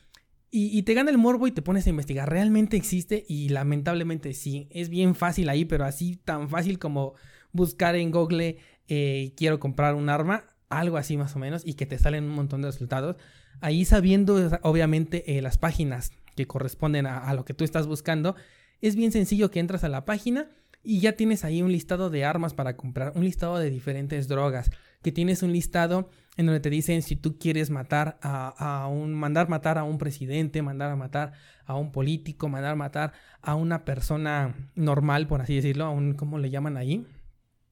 Y, 0.52 0.82
te 0.82 0.94
gana 0.94 1.12
el 1.12 1.18
morbo 1.18 1.46
y 1.46 1.52
te 1.52 1.62
pones 1.62 1.86
a 1.86 1.90
investigar. 1.90 2.28
¿Realmente 2.28 2.76
existe? 2.76 3.24
Y 3.28 3.50
lamentablemente 3.50 4.34
sí. 4.34 4.66
Es 4.70 4.88
bien 4.88 5.14
fácil 5.14 5.48
ahí, 5.48 5.64
pero 5.64 5.84
así 5.84 6.16
tan 6.16 6.48
fácil 6.48 6.80
como 6.80 7.14
buscar 7.52 7.94
en 7.94 8.10
Google 8.10 8.58
eh, 8.88 9.32
quiero 9.36 9.60
comprar 9.60 9.94
un 9.94 10.08
arma, 10.08 10.44
algo 10.68 10.96
así 10.96 11.16
más 11.16 11.36
o 11.36 11.38
menos, 11.38 11.62
y 11.64 11.74
que 11.74 11.86
te 11.86 11.98
salen 11.98 12.24
un 12.24 12.34
montón 12.34 12.62
de 12.62 12.68
resultados. 12.68 13.14
Ahí 13.60 13.84
sabiendo 13.84 14.50
obviamente 14.62 15.36
eh, 15.36 15.42
las 15.42 15.56
páginas 15.56 16.10
que 16.34 16.46
corresponden 16.46 17.06
a, 17.06 17.32
lo 17.34 17.44
que 17.44 17.54
tú 17.54 17.62
estás 17.62 17.86
buscando, 17.86 18.34
es 18.80 18.96
bien 18.96 19.12
sencillo 19.12 19.52
que 19.52 19.60
entras 19.60 19.84
a 19.84 19.88
la 19.88 20.04
página 20.04 20.50
y 20.82 21.00
ya 21.00 21.12
tienes 21.12 21.44
ahí 21.44 21.62
un 21.62 21.70
listado 21.70 22.10
de 22.10 22.24
armas 22.24 22.54
para 22.54 22.76
comprar, 22.76 23.12
un 23.14 23.24
listado 23.24 23.58
de 23.58 23.70
diferentes 23.70 24.26
drogas, 24.26 24.70
que 25.02 25.12
tienes 25.12 25.42
un 25.42 25.52
listado 25.52 26.08
en 26.36 26.46
donde 26.46 26.60
te 26.60 26.70
dicen 26.70 27.02
si 27.02 27.16
tú 27.16 27.38
quieres 27.38 27.70
matar 27.70 28.18
a, 28.22 28.88
un, 28.90 29.14
mandar 29.14 29.48
matar 29.48 29.78
a 29.78 29.84
un 29.84 29.98
presidente, 29.98 30.62
mandar 30.62 30.90
a 30.90 30.96
matar 30.96 31.32
a 31.66 31.76
un 31.76 31.92
político, 31.92 32.48
mandar 32.48 32.76
matar 32.76 33.12
a 33.42 33.54
una 33.54 33.84
persona 33.84 34.54
normal, 34.74 35.26
por 35.26 35.42
así 35.42 35.54
decirlo, 35.54 35.84
a 35.84 35.90
un, 35.90 36.14
¿cómo 36.14 36.38
le 36.38 36.50
llaman 36.50 36.76
ahí? 36.76 37.06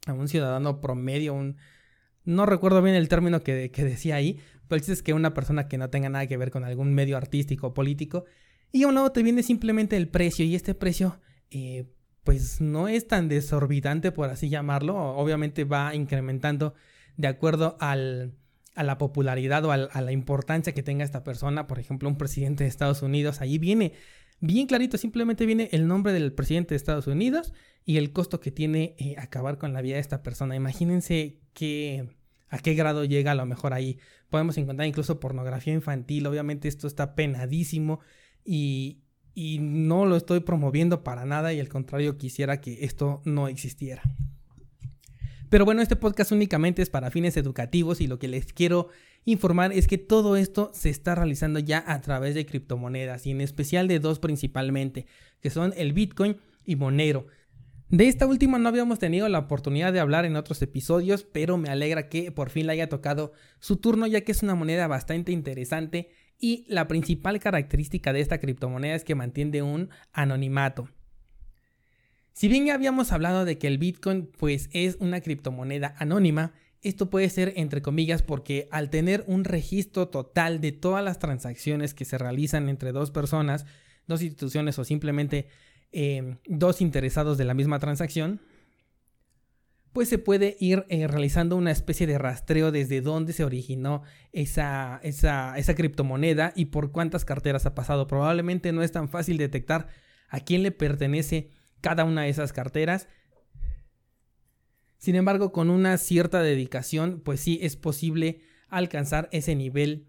A 0.06 0.12
un 0.12 0.28
ciudadano 0.28 0.81
promedio, 0.81 1.35
un, 1.35 1.57
no 2.24 2.46
recuerdo 2.46 2.83
bien 2.83 2.94
el 2.94 3.09
término 3.09 3.40
que, 3.42 3.70
decía 3.70 4.16
ahí, 4.16 4.38
pero 4.68 4.83
el 4.83 4.90
es 4.90 5.03
que 5.03 5.14
una 5.14 5.33
persona 5.33 5.66
que 5.66 5.79
no 5.79 5.88
tenga 5.88 6.11
nada 6.11 6.26
que 6.26 6.37
ver 6.37 6.50
con 6.50 6.64
algún 6.64 6.92
medio 6.92 7.16
artístico 7.16 7.68
o 7.68 7.74
político, 7.74 8.24
y 8.70 8.83
a 8.83 8.88
un 8.88 8.94
lado 8.94 9.12
te 9.12 9.22
viene 9.22 9.42
simplemente 9.42 9.96
el 9.96 10.09
precio, 10.09 10.44
y 10.44 10.55
este 10.55 10.74
precio, 10.74 11.20
eh, 11.50 11.87
pues 12.24 12.61
no 12.61 12.88
es 12.88 13.07
tan 13.07 13.29
desorbitante, 13.29 14.12
por 14.12 14.29
así 14.29 14.50
llamarlo, 14.50 14.94
obviamente 15.16 15.64
va 15.64 15.94
incrementando 15.94 16.74
de 17.18 17.28
acuerdo 17.28 17.76
al, 17.81 18.33
a 18.74 18.85
la 18.85 18.96
popularidad 18.96 19.64
o 19.64 19.72
a, 19.72 19.76
la 20.00 20.12
importancia 20.12 20.72
que 20.72 20.85
tenga 20.85 21.04
esta 21.04 21.24
persona, 21.24 21.66
por 21.66 21.81
ejemplo, 21.81 22.09
un 22.09 22.16
presidente 22.16 22.64
de 22.64 22.70
Estados 22.70 23.02
Unidos, 23.02 23.40
ahí 23.40 23.59
viene 23.59 23.92
bien 24.40 24.68
clarito, 24.68 24.96
simplemente 24.98 25.44
viene 25.44 25.68
el 25.72 25.88
nombre 25.88 26.12
del 26.12 26.33
presidente 26.33 26.70
de 26.70 26.76
Estados 26.76 27.09
Unidos 27.09 27.52
y 27.85 27.96
el 27.96 28.12
costo 28.12 28.38
que 28.38 28.52
tiene 28.52 28.94
eh, 28.98 29.16
acabar 29.18 29.59
con 29.59 29.72
la 29.72 29.83
vida 29.83 29.96
de 29.96 30.00
esta 30.00 30.22
persona. 30.22 30.54
Imagínense 30.54 31.40
que 31.54 32.09
a 32.50 32.61
qué 32.61 32.74
grado 32.74 33.04
llega 33.04 33.33
a 33.33 33.35
lo 33.35 33.46
mejor 33.46 33.74
ahí. 33.74 33.98
Podemos 34.31 34.57
encontrar 34.57 34.87
incluso 34.87 35.18
pornografía 35.18 35.74
infantil, 35.74 36.24
obviamente 36.28 36.68
esto 36.68 36.87
está 36.87 37.16
penadísimo 37.16 37.98
y, 38.44 39.00
y 39.35 39.59
no 39.59 40.07
lo 40.07 40.16
estoy 40.16 40.38
promoviendo 40.38 41.02
para 41.02 41.24
nada 41.24 41.52
y 41.52 41.59
al 41.59 41.68
contrario 41.68 42.16
quisiera 42.16 42.61
que 42.61 42.85
esto 42.85 43.22
no 43.24 43.48
existiera. 43.48 44.02
Pero 45.50 45.64
bueno, 45.64 45.80
este 45.80 45.96
podcast 45.96 46.32
únicamente 46.32 46.82
es 46.82 46.90
para 46.90 47.11
fines 47.11 47.37
educativos 47.37 48.00
y 48.00 48.06
lo 48.06 48.18
que 48.18 48.28
les 48.28 48.52
quiero 48.52 48.88
informar 49.24 49.72
es 49.72 49.87
que 49.87 49.96
todo 49.96 50.37
esto 50.37 50.70
se 50.74 50.90
está 50.90 51.14
realizando 51.14 51.58
ya 51.58 51.82
a 51.87 52.00
través 52.02 52.34
de 52.34 52.44
criptomonedas 52.44 53.26
y 53.26 53.30
en 53.30 53.40
especial 53.40 53.88
de 53.88 53.98
dos 53.98 54.18
principalmente, 54.18 55.06
que 55.40 55.50
son 55.50 55.72
el 55.76 55.94
Bitcoin 55.94 56.37
y 56.64 56.76
Monero. 56.76 57.26
De 57.88 58.08
esta 58.08 58.26
última 58.26 58.58
no 58.58 58.68
habíamos 58.68 58.98
tenido 58.98 59.26
la 59.30 59.38
oportunidad 59.38 59.94
de 59.94 60.00
hablar 60.00 60.26
en 60.26 60.37
otros 60.37 60.61
episodios, 60.61 61.24
pero 61.24 61.56
me 61.56 61.70
alegra 61.70 62.11
que 62.11 62.30
por 62.30 62.50
fin 62.50 62.66
le 62.66 62.72
haya 62.72 62.90
tocado 62.90 63.32
su 63.58 63.78
turno 63.78 64.06
ya 64.06 64.20
que 64.20 64.32
es 64.32 64.42
una 64.42 64.54
moneda 64.54 64.87
bastante 64.87 65.32
interesante 65.32 66.11
y 66.38 66.66
la 66.68 66.87
principal 66.87 67.40
característica 67.40 68.12
de 68.12 68.20
esta 68.20 68.38
criptomoneda 68.38 68.94
es 68.94 69.04
que 69.04 69.14
mantiene 69.14 69.62
un 69.62 69.88
anonimato. 70.12 70.90
Si 72.38 72.46
bien 72.46 72.66
ya 72.66 72.74
habíamos 72.74 73.11
hablado 73.11 73.44
de 73.44 73.59
que 73.59 73.66
el 73.66 73.79
Bitcoin 73.79 74.31
pues 74.38 74.70
es 74.72 74.96
una 75.01 75.20
criptomoneda 75.20 75.96
anónima, 75.98 76.53
esto 76.83 77.11
puede 77.11 77.31
ser 77.31 77.53
entre 77.57 77.83
comillas 77.83 78.22
porque 78.22 78.68
al 78.70 78.90
tener 78.90 79.24
un 79.27 79.42
registro 79.42 80.07
total 80.07 80.61
de 80.61 80.70
todas 80.70 81.05
las 81.05 81.18
transacciones 81.18 81.94
que 81.94 82.05
se 82.05 82.16
realizan 82.16 82.68
entre 82.68 82.92
dos 82.92 83.11
personas, 83.11 83.66
dos 84.07 84.22
instituciones 84.22 84.79
o 84.79 84.85
simplemente 84.85 85.48
em, 85.90 86.38
dos 86.46 86.81
interesados 86.81 87.38
de 87.38 87.44
la 87.44 87.55
misma 87.55 87.81
transacción, 87.81 88.40
pues 89.92 90.09
se 90.09 90.18
puede 90.18 90.57
ir 90.61 90.87
eh, 90.90 91.09
realizando 91.09 91.57
una 91.57 91.72
especie 91.72 92.07
de 92.07 92.18
rastreo 92.18 92.70
desde 92.70 93.01
dónde 93.01 93.33
se 93.33 93.42
originó 93.42 94.05
esa, 94.31 95.01
esa, 95.03 95.59
esa 95.59 95.74
criptomoneda 95.74 96.53
y 96.55 96.66
por 96.66 96.92
cuántas 96.92 97.24
carteras 97.24 97.66
ha 97.66 97.74
pasado. 97.74 98.07
Probablemente 98.07 98.70
no 98.70 98.85
es 98.85 98.92
tan 98.92 99.09
fácil 99.09 99.38
detectar 99.38 99.88
a 100.29 100.38
quién 100.38 100.62
le 100.62 100.70
pertenece 100.70 101.58
cada 101.81 102.05
una 102.05 102.23
de 102.23 102.29
esas 102.29 102.53
carteras. 102.53 103.09
Sin 104.99 105.14
embargo, 105.14 105.53
con 105.53 105.71
una 105.71 105.97
cierta 105.97 106.43
dedicación, 106.43 107.21
pues 107.25 107.41
sí 107.41 107.59
es 107.62 107.77
posible 107.77 108.41
alcanzar 108.69 109.29
ese 109.33 109.55
nivel 109.55 110.09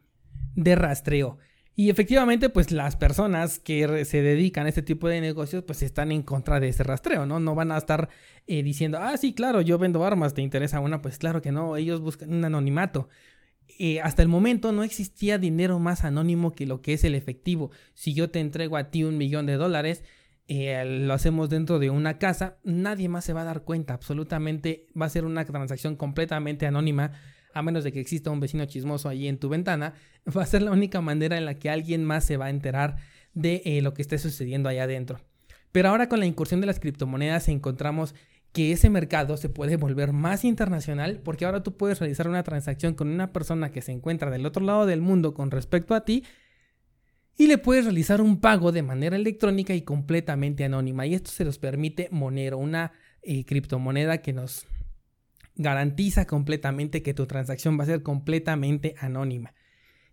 de 0.56 0.76
rastreo. 0.76 1.38
Y 1.80 1.90
efectivamente, 1.90 2.50
pues 2.50 2.72
las 2.72 2.98
personas 2.98 3.58
que 3.58 4.04
se 4.04 4.22
dedican 4.22 4.66
a 4.66 4.70
este 4.70 4.82
tipo 4.82 5.08
de 5.08 5.22
negocios, 5.22 5.64
pues 5.64 5.82
están 5.82 6.12
en 6.12 6.24
contra 6.24 6.60
de 6.60 6.68
ese 6.68 6.84
rastreo, 6.84 7.26
¿no? 7.26 7.40
No 7.40 7.56
van 7.56 7.72
a 7.72 7.78
estar 7.78 8.10
eh, 8.48 8.64
diciendo, 8.64 8.98
ah, 9.00 9.16
sí, 9.16 9.34
claro, 9.34 9.62
yo 9.62 9.78
vendo 9.78 10.04
armas, 10.04 10.34
¿te 10.34 10.42
interesa 10.42 10.82
una? 10.82 11.02
Pues 11.02 11.18
claro 11.18 11.42
que 11.42 11.54
no, 11.54 11.78
ellos 11.78 12.02
buscan 12.02 12.34
un 12.34 12.44
anonimato. 12.44 13.08
Eh, 13.78 14.02
hasta 14.02 14.22
el 14.22 14.28
momento 14.28 14.74
no 14.74 14.84
existía 14.84 15.38
dinero 15.38 15.80
más 15.80 16.04
anónimo 16.04 16.52
que 16.52 16.66
lo 16.66 16.82
que 16.82 16.92
es 16.92 17.06
el 17.06 17.16
efectivo. 17.16 17.72
Si 17.94 18.14
yo 18.14 18.30
te 18.30 18.42
entrego 18.42 18.76
a 18.76 18.92
ti 18.92 19.06
un 19.06 19.18
millón 19.18 19.46
de 19.46 19.54
dólares, 19.54 20.04
eh, 20.52 20.84
lo 20.84 21.14
hacemos 21.14 21.48
dentro 21.48 21.78
de 21.78 21.92
una 21.92 22.18
casa, 22.18 22.58
nadie 22.64 23.08
más 23.08 23.24
se 23.24 23.34
va 23.34 23.42
a 23.42 23.46
dar 23.46 23.62
cuenta, 23.62 23.94
absolutamente 23.94 24.88
va 25.00 25.06
a 25.06 25.10
ser 25.10 25.24
una 25.24 25.46
transacción 25.46 25.96
completamente 25.96 26.66
anónima, 26.66 27.12
a 27.54 27.62
menos 27.62 27.84
de 27.84 27.92
que 27.92 28.00
exista 28.00 28.32
un 28.32 28.40
vecino 28.40 28.66
chismoso 28.66 29.10
allí 29.10 29.28
en 29.28 29.38
tu 29.38 29.48
ventana, 29.48 29.94
va 30.36 30.42
a 30.42 30.48
ser 30.48 30.64
la 30.64 30.72
única 30.72 31.02
manera 31.02 31.38
en 31.38 31.46
la 31.46 31.54
que 31.54 31.70
alguien 31.70 32.04
más 32.04 32.24
se 32.24 32.38
va 32.38 32.46
a 32.46 32.50
enterar 32.50 32.96
de 33.36 33.62
eh, 33.64 33.84
lo 33.84 33.94
que 33.94 34.02
esté 34.02 34.18
sucediendo 34.18 34.70
allá 34.70 34.86
adentro. 34.86 35.20
Pero 35.72 35.90
ahora 35.90 36.10
con 36.10 36.20
la 36.20 36.26
incursión 36.26 36.62
de 36.62 36.68
las 36.68 36.80
criptomonedas 36.80 37.48
encontramos 37.48 38.16
que 38.52 38.72
ese 38.72 38.90
mercado 38.90 39.38
se 39.38 39.50
puede 39.50 39.78
volver 39.78 40.14
más 40.14 40.44
internacional 40.44 41.22
porque 41.24 41.46
ahora 41.46 41.62
tú 41.62 41.78
puedes 41.78 42.00
realizar 42.00 42.28
una 42.28 42.42
transacción 42.42 42.96
con 42.96 43.10
una 43.10 43.32
persona 43.32 43.72
que 43.72 43.84
se 43.84 43.92
encuentra 43.92 44.32
del 44.32 44.48
otro 44.48 44.66
lado 44.66 44.88
del 44.88 45.02
mundo 45.02 45.36
con 45.36 45.52
respecto 45.52 45.94
a 45.94 46.06
ti 46.06 46.24
y 47.40 47.48
le 47.48 47.58
puedes 47.58 47.86
realizar 47.86 48.20
un 48.20 48.42
pago 48.42 48.74
de 48.74 48.84
manera 48.84 49.16
electrónica 49.16 49.74
y 49.74 49.84
completamente 49.84 50.66
anónima. 50.66 51.06
Y 51.06 51.14
esto 51.14 51.32
se 51.32 51.46
los 51.46 51.58
permite 51.58 52.10
Monero, 52.12 52.58
una 52.58 52.92
eh, 53.22 53.46
criptomoneda 53.46 54.18
que 54.18 54.34
nos 54.34 54.68
garantiza 55.56 56.28
completamente 56.28 57.02
que 57.02 57.14
tu 57.14 57.28
transacción 57.28 57.80
va 57.80 57.84
a 57.84 57.88
ser 57.88 58.04
completamente 58.04 58.96
anónima. 59.00 59.54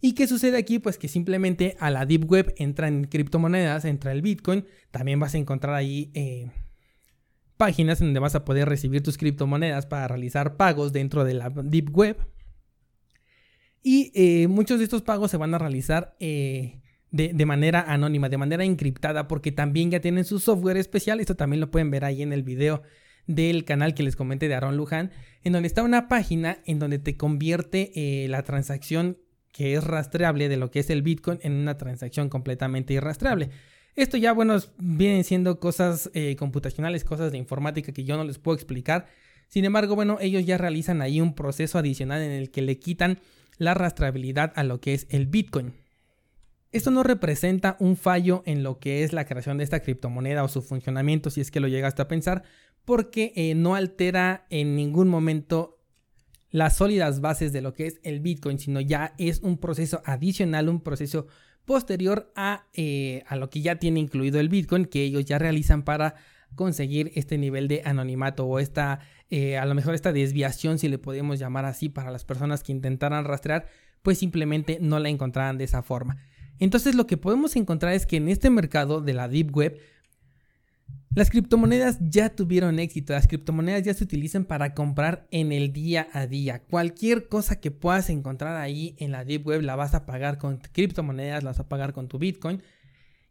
¿Y 0.00 0.12
qué 0.12 0.28
sucede 0.28 0.56
aquí? 0.56 0.78
Pues 0.78 0.98
que 0.98 1.08
simplemente 1.08 1.76
a 1.80 1.90
la 1.90 2.06
Deep 2.06 2.30
Web 2.30 2.54
entran 2.58 3.08
criptomonedas, 3.08 3.84
entra 3.86 4.12
el 4.12 4.22
Bitcoin, 4.22 4.64
también 4.92 5.18
vas 5.18 5.34
a 5.34 5.38
encontrar 5.38 5.74
ahí 5.74 6.12
eh, 6.14 6.52
páginas 7.56 7.98
donde 7.98 8.20
vas 8.20 8.36
a 8.36 8.44
poder 8.44 8.68
recibir 8.68 9.02
tus 9.02 9.18
criptomonedas 9.18 9.86
para 9.86 10.06
realizar 10.06 10.56
pagos 10.56 10.92
dentro 10.92 11.24
de 11.24 11.34
la 11.34 11.50
Deep 11.50 11.90
Web. 11.92 12.18
Y 13.82 14.12
eh, 14.14 14.46
muchos 14.46 14.78
de 14.78 14.84
estos 14.84 15.02
pagos 15.02 15.32
se 15.32 15.38
van 15.38 15.54
a 15.54 15.58
realizar 15.58 16.16
de, 17.10 17.46
manera 17.46 17.84
anónima, 17.86 18.28
de 18.28 18.38
manera 18.38 18.64
encriptada, 18.64 19.28
porque 19.28 19.52
también 19.52 19.90
ya 19.90 20.00
tienen 20.00 20.24
su 20.24 20.38
software 20.38 20.76
especial. 20.76 21.20
Esto 21.20 21.34
también 21.34 21.60
lo 21.60 21.70
pueden 21.70 21.90
ver 21.90 22.04
ahí 22.04 22.22
en 22.22 22.32
el 22.32 22.42
video 22.42 22.82
del 23.26 23.64
canal 23.64 23.94
que 23.94 24.02
les 24.02 24.16
comenté 24.16 24.48
de 24.48 24.54
Aaron 24.54 24.76
Luján, 24.76 25.10
en 25.42 25.52
donde 25.52 25.66
está 25.66 25.82
una 25.82 26.08
página 26.08 26.58
en 26.64 26.78
donde 26.78 26.98
te 26.98 27.16
convierte 27.16 27.92
eh, 27.94 28.28
la 28.28 28.42
transacción 28.42 29.18
que 29.52 29.74
es 29.74 29.84
rastreable 29.84 30.48
de 30.48 30.58
lo 30.58 30.70
que 30.70 30.80
es 30.80 30.90
el 30.90 31.02
Bitcoin 31.02 31.38
en 31.42 31.52
una 31.52 31.78
transacción 31.78 32.28
completamente 32.28 32.92
irrastreable. 32.92 33.50
Esto 33.94 34.18
ya, 34.18 34.34
bueno, 34.34 34.58
vienen 34.76 35.24
siendo 35.24 35.58
cosas 35.58 36.10
eh, 36.12 36.36
computacionales, 36.36 37.04
cosas 37.04 37.32
de 37.32 37.38
informática 37.38 37.92
que 37.92 38.04
yo 38.04 38.18
no 38.18 38.24
les 38.24 38.38
puedo 38.38 38.54
explicar. 38.54 39.06
Sin 39.48 39.64
embargo, 39.64 39.94
bueno, 39.94 40.18
ellos 40.20 40.44
ya 40.44 40.58
realizan 40.58 41.00
ahí 41.00 41.22
un 41.22 41.34
proceso 41.34 41.78
adicional 41.78 42.20
en 42.20 42.32
el 42.32 42.50
que 42.50 42.60
le 42.60 42.78
quitan 42.78 43.20
la 43.56 43.72
rastreabilidad 43.72 44.52
a 44.56 44.64
lo 44.64 44.80
que 44.80 44.92
es 44.92 45.06
el 45.08 45.26
Bitcoin. 45.26 45.72
Esto 46.72 46.90
no 46.90 47.02
representa 47.02 47.76
un 47.78 47.96
fallo 47.96 48.42
en 48.44 48.62
lo 48.62 48.78
que 48.78 49.04
es 49.04 49.12
la 49.12 49.24
creación 49.24 49.58
de 49.58 49.64
esta 49.64 49.80
criptomoneda 49.80 50.44
o 50.44 50.48
su 50.48 50.62
funcionamiento, 50.62 51.30
si 51.30 51.40
es 51.40 51.50
que 51.50 51.60
lo 51.60 51.68
llegaste 51.68 52.02
a 52.02 52.08
pensar, 52.08 52.42
porque 52.84 53.32
eh, 53.36 53.54
no 53.54 53.74
altera 53.74 54.46
en 54.50 54.76
ningún 54.76 55.08
momento 55.08 55.78
las 56.50 56.76
sólidas 56.76 57.20
bases 57.20 57.52
de 57.52 57.60
lo 57.60 57.72
que 57.72 57.86
es 57.86 58.00
el 58.02 58.20
Bitcoin, 58.20 58.58
sino 58.58 58.80
ya 58.80 59.14
es 59.18 59.40
un 59.40 59.58
proceso 59.58 60.02
adicional, 60.04 60.68
un 60.68 60.80
proceso 60.80 61.26
posterior 61.64 62.32
a, 62.36 62.66
eh, 62.74 63.24
a 63.26 63.36
lo 63.36 63.50
que 63.50 63.60
ya 63.60 63.76
tiene 63.76 64.00
incluido 64.00 64.40
el 64.40 64.48
Bitcoin, 64.48 64.86
que 64.86 65.02
ellos 65.02 65.24
ya 65.24 65.38
realizan 65.38 65.82
para 65.82 66.14
conseguir 66.54 67.12
este 67.14 67.38
nivel 67.38 67.68
de 67.68 67.82
anonimato 67.84 68.46
o 68.46 68.58
esta, 68.58 69.00
eh, 69.30 69.58
a 69.58 69.66
lo 69.66 69.74
mejor 69.74 69.94
esta 69.94 70.12
desviación, 70.12 70.78
si 70.78 70.88
le 70.88 70.98
podemos 70.98 71.38
llamar 71.38 71.64
así, 71.64 71.88
para 71.88 72.10
las 72.10 72.24
personas 72.24 72.62
que 72.62 72.72
intentaran 72.72 73.24
rastrear, 73.24 73.66
pues 74.02 74.18
simplemente 74.18 74.78
no 74.80 74.98
la 74.98 75.08
encontraran 75.08 75.58
de 75.58 75.64
esa 75.64 75.82
forma. 75.82 76.16
Entonces 76.58 76.94
lo 76.94 77.06
que 77.06 77.16
podemos 77.16 77.56
encontrar 77.56 77.92
es 77.92 78.06
que 78.06 78.16
en 78.16 78.28
este 78.28 78.50
mercado 78.50 79.00
de 79.00 79.14
la 79.14 79.28
Deep 79.28 79.54
Web, 79.54 79.78
las 81.14 81.30
criptomonedas 81.30 81.98
ya 82.00 82.28
tuvieron 82.28 82.78
éxito, 82.78 83.14
las 83.14 83.26
criptomonedas 83.26 83.82
ya 83.82 83.94
se 83.94 84.04
utilizan 84.04 84.44
para 84.44 84.74
comprar 84.74 85.26
en 85.30 85.50
el 85.50 85.72
día 85.72 86.08
a 86.12 86.26
día. 86.26 86.58
Cualquier 86.58 87.28
cosa 87.28 87.58
que 87.58 87.70
puedas 87.70 88.10
encontrar 88.10 88.56
ahí 88.56 88.96
en 88.98 89.12
la 89.12 89.24
Deep 89.24 89.46
Web 89.46 89.62
la 89.62 89.76
vas 89.76 89.94
a 89.94 90.04
pagar 90.04 90.36
con 90.36 90.58
criptomonedas, 90.58 91.42
la 91.42 91.50
vas 91.50 91.60
a 91.60 91.68
pagar 91.68 91.94
con 91.94 92.08
tu 92.08 92.18
Bitcoin. 92.18 92.62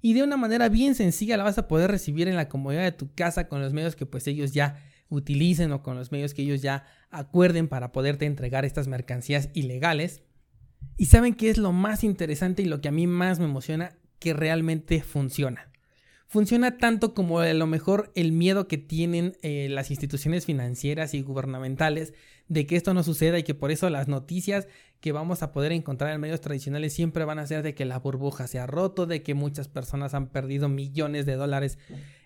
Y 0.01 0.13
de 0.13 0.23
una 0.23 0.37
manera 0.37 0.69
bien 0.69 0.95
sencilla 0.95 1.37
la 1.37 1.43
vas 1.43 1.57
a 1.57 1.67
poder 1.67 1.91
recibir 1.91 2.27
en 2.27 2.35
la 2.35 2.49
comodidad 2.49 2.83
de 2.83 2.91
tu 2.91 3.13
casa 3.13 3.47
con 3.47 3.61
los 3.61 3.73
medios 3.73 3.95
que 3.95 4.05
pues 4.05 4.27
ellos 4.27 4.51
ya 4.51 4.77
utilicen 5.09 5.71
o 5.71 5.83
con 5.83 5.95
los 5.95 6.11
medios 6.11 6.33
que 6.33 6.41
ellos 6.41 6.61
ya 6.61 6.85
acuerden 7.11 7.67
para 7.67 7.91
poderte 7.91 8.25
entregar 8.25 8.65
estas 8.65 8.87
mercancías 8.87 9.49
ilegales. 9.53 10.21
Y 10.97 11.07
saben 11.07 11.33
qué 11.33 11.49
es 11.49 11.57
lo 11.57 11.71
más 11.71 12.03
interesante 12.03 12.61
y 12.61 12.65
lo 12.65 12.79
que 12.79 12.87
a 12.87 12.91
mí 12.91 13.05
más 13.05 13.39
me 13.39 13.45
emociona, 13.45 13.97
que 14.19 14.33
realmente 14.33 15.01
funciona. 15.01 15.71
Funciona 16.27 16.77
tanto 16.77 17.13
como 17.13 17.39
a 17.39 17.53
lo 17.53 17.67
mejor 17.67 18.11
el 18.15 18.31
miedo 18.31 18.67
que 18.67 18.77
tienen 18.77 19.37
eh, 19.41 19.67
las 19.69 19.91
instituciones 19.91 20.45
financieras 20.45 21.13
y 21.13 21.21
gubernamentales 21.21 22.13
de 22.47 22.65
que 22.65 22.75
esto 22.75 22.93
no 22.93 23.03
suceda 23.03 23.37
y 23.37 23.43
que 23.43 23.53
por 23.53 23.71
eso 23.71 23.89
las 23.89 24.07
noticias 24.07 24.67
que 25.01 25.11
vamos 25.11 25.43
a 25.43 25.51
poder 25.51 25.71
encontrar 25.71 26.13
en 26.13 26.21
medios 26.21 26.41
tradicionales 26.41 26.93
siempre 26.93 27.25
van 27.25 27.39
a 27.39 27.47
ser 27.47 27.61
de 27.61 27.75
que 27.75 27.85
la 27.85 27.99
burbuja 27.99 28.47
se 28.47 28.59
ha 28.59 28.65
roto, 28.65 29.05
de 29.05 29.21
que 29.21 29.33
muchas 29.33 29.67
personas 29.67 30.13
han 30.13 30.27
perdido 30.27 30.67
millones 30.67 31.25
de 31.25 31.35
dólares 31.35 31.77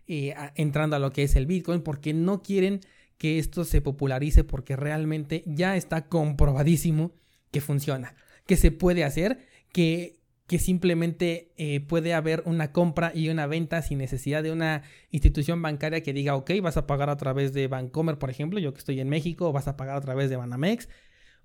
eh, 0.08 0.34
entrando 0.55 0.95
a 0.95 0.99
lo 0.99 1.12
que 1.12 1.23
es 1.23 1.36
el 1.36 1.45
Bitcoin 1.45 1.82
porque 1.82 2.13
no 2.13 2.41
quieren 2.41 2.79
que 3.17 3.38
esto 3.38 3.65
se 3.65 3.82
popularice 3.82 4.43
porque 4.43 4.77
realmente 4.77 5.43
ya 5.45 5.75
está 5.75 6.08
comprobadísimo 6.08 7.12
que 7.51 7.62
funciona 7.62 8.15
que 8.50 8.58
se 8.58 8.72
puede 8.72 9.04
hacer, 9.04 9.38
que, 9.72 10.18
que 10.48 10.58
simplemente 10.58 11.52
eh, 11.58 11.82
puede 11.82 12.16
haber 12.16 12.42
una 12.48 12.72
compra 12.72 13.12
y 13.14 13.30
una 13.30 13.46
venta 13.46 13.84
sin 13.84 14.00
necesidad 14.00 14.42
de 14.42 14.52
una 14.52 14.82
institución 15.12 15.62
bancaria 15.62 16.02
que 16.02 16.14
diga, 16.14 16.36
ok, 16.36 16.50
vas 16.64 16.76
a 16.76 16.88
pagar 16.88 17.12
a 17.12 17.18
través 17.18 17.54
de 17.54 17.68
Bancomer, 17.68 18.18
por 18.18 18.32
ejemplo, 18.32 18.60
yo 18.60 18.74
que 18.74 18.80
estoy 18.80 19.00
en 19.02 19.08
México, 19.08 19.52
vas 19.52 19.68
a 19.68 19.78
pagar 19.78 19.98
a 19.98 20.02
través 20.02 20.32
de 20.32 20.38
Banamex. 20.38 20.90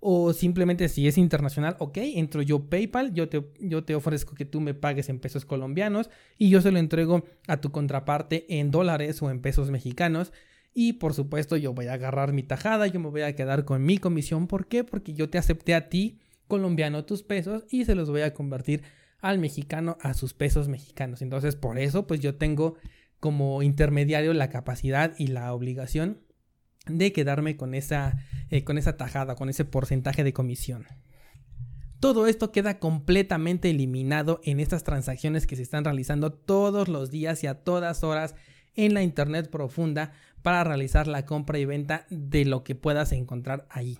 O 0.01 0.33
simplemente 0.33 0.89
si 0.89 1.07
es 1.07 1.19
internacional, 1.19 1.77
ok, 1.79 1.99
entro 1.99 2.41
yo 2.41 2.71
PayPal, 2.71 3.13
yo 3.13 3.29
te, 3.29 3.45
yo 3.61 3.85
te 3.85 3.95
ofrezco 3.95 4.35
que 4.35 4.47
tú 4.47 4.63
me 4.63 4.73
pagues 4.73 5.11
en 5.11 5.19
pesos 5.19 5.45
colombianos 5.45 6.09
y 6.39 6.49
yo 6.49 6.63
se 6.63 6.73
lo 6.73 6.79
entrego 6.79 7.27
a 7.49 7.59
tu 7.59 7.71
contraparte 7.71 8.47
en 8.49 8.71
dólares 8.71 9.21
o 9.21 9.31
en 9.31 9.43
pesos 9.43 9.71
mexicanos. 9.71 10.33
Y 10.73 10.95
por 10.95 11.13
supuesto 11.13 11.59
yo 11.59 11.75
voy 11.75 11.89
a 11.89 11.93
agarrar 11.93 12.33
mi 12.33 12.43
tajada, 12.45 12.87
yo 12.87 12.99
me 12.99 13.11
voy 13.11 13.23
a 13.23 13.37
quedar 13.37 13.67
con 13.67 13.85
mi 13.85 13.99
comisión. 13.99 14.47
¿Por 14.47 14.69
qué? 14.69 14.85
Porque 14.85 15.13
yo 15.13 15.29
te 15.29 15.37
acepté 15.37 15.75
a 15.75 15.91
ti 15.91 16.19
colombiano 16.49 17.05
tus 17.05 17.23
pesos 17.23 17.65
y 17.71 17.85
se 17.85 17.95
los 17.95 18.11
voy 18.11 18.23
a 18.23 18.35
convertir 18.35 18.83
al 19.21 19.39
mexicano 19.39 19.97
a 20.01 20.15
sus 20.15 20.35
pesos 20.35 20.69
mexicanos. 20.69 21.23
Entonces, 21.23 21.57
por 21.57 21.79
eso, 21.79 22.07
pues 22.07 22.21
yo 22.21 22.37
tengo 22.37 22.77
como 23.21 23.63
intermediario 23.63 24.35
la 24.35 24.51
capacidad 24.51 25.15
y 25.17 25.29
la 25.29 25.53
obligación 25.55 26.21
de 26.87 27.13
quedarme 27.13 27.57
con 27.57 27.75
esa, 27.75 28.19
eh, 28.51 28.65
con 28.65 28.77
esa 28.77 28.99
tajada, 28.99 29.35
con 29.35 29.49
ese 29.49 29.65
porcentaje 29.65 30.25
de 30.25 30.35
comisión. 30.35 30.87
Todo 32.01 32.27
esto 32.27 32.53
queda 32.53 32.79
completamente 32.79 33.71
eliminado 33.71 34.41
en 34.45 34.61
estas 34.61 34.85
transacciones 34.85 35.47
que 35.47 35.57
se 35.57 35.63
están 35.63 35.85
realizando 35.85 36.31
todos 36.31 36.89
los 36.89 37.11
días 37.11 37.43
y 37.45 37.47
a 37.47 37.55
todas 37.65 38.05
horas 38.05 38.35
en 38.75 38.93
la 38.93 39.03
Internet 39.03 39.49
profunda 39.51 40.13
para 40.43 40.65
realizar 40.65 41.07
la 41.07 41.25
compra 41.25 41.59
y 41.59 41.65
venta 41.65 42.07
de 42.11 42.45
lo 42.45 42.63
que 42.63 42.75
puedas 42.75 43.13
encontrar 43.13 43.67
ahí 43.71 43.99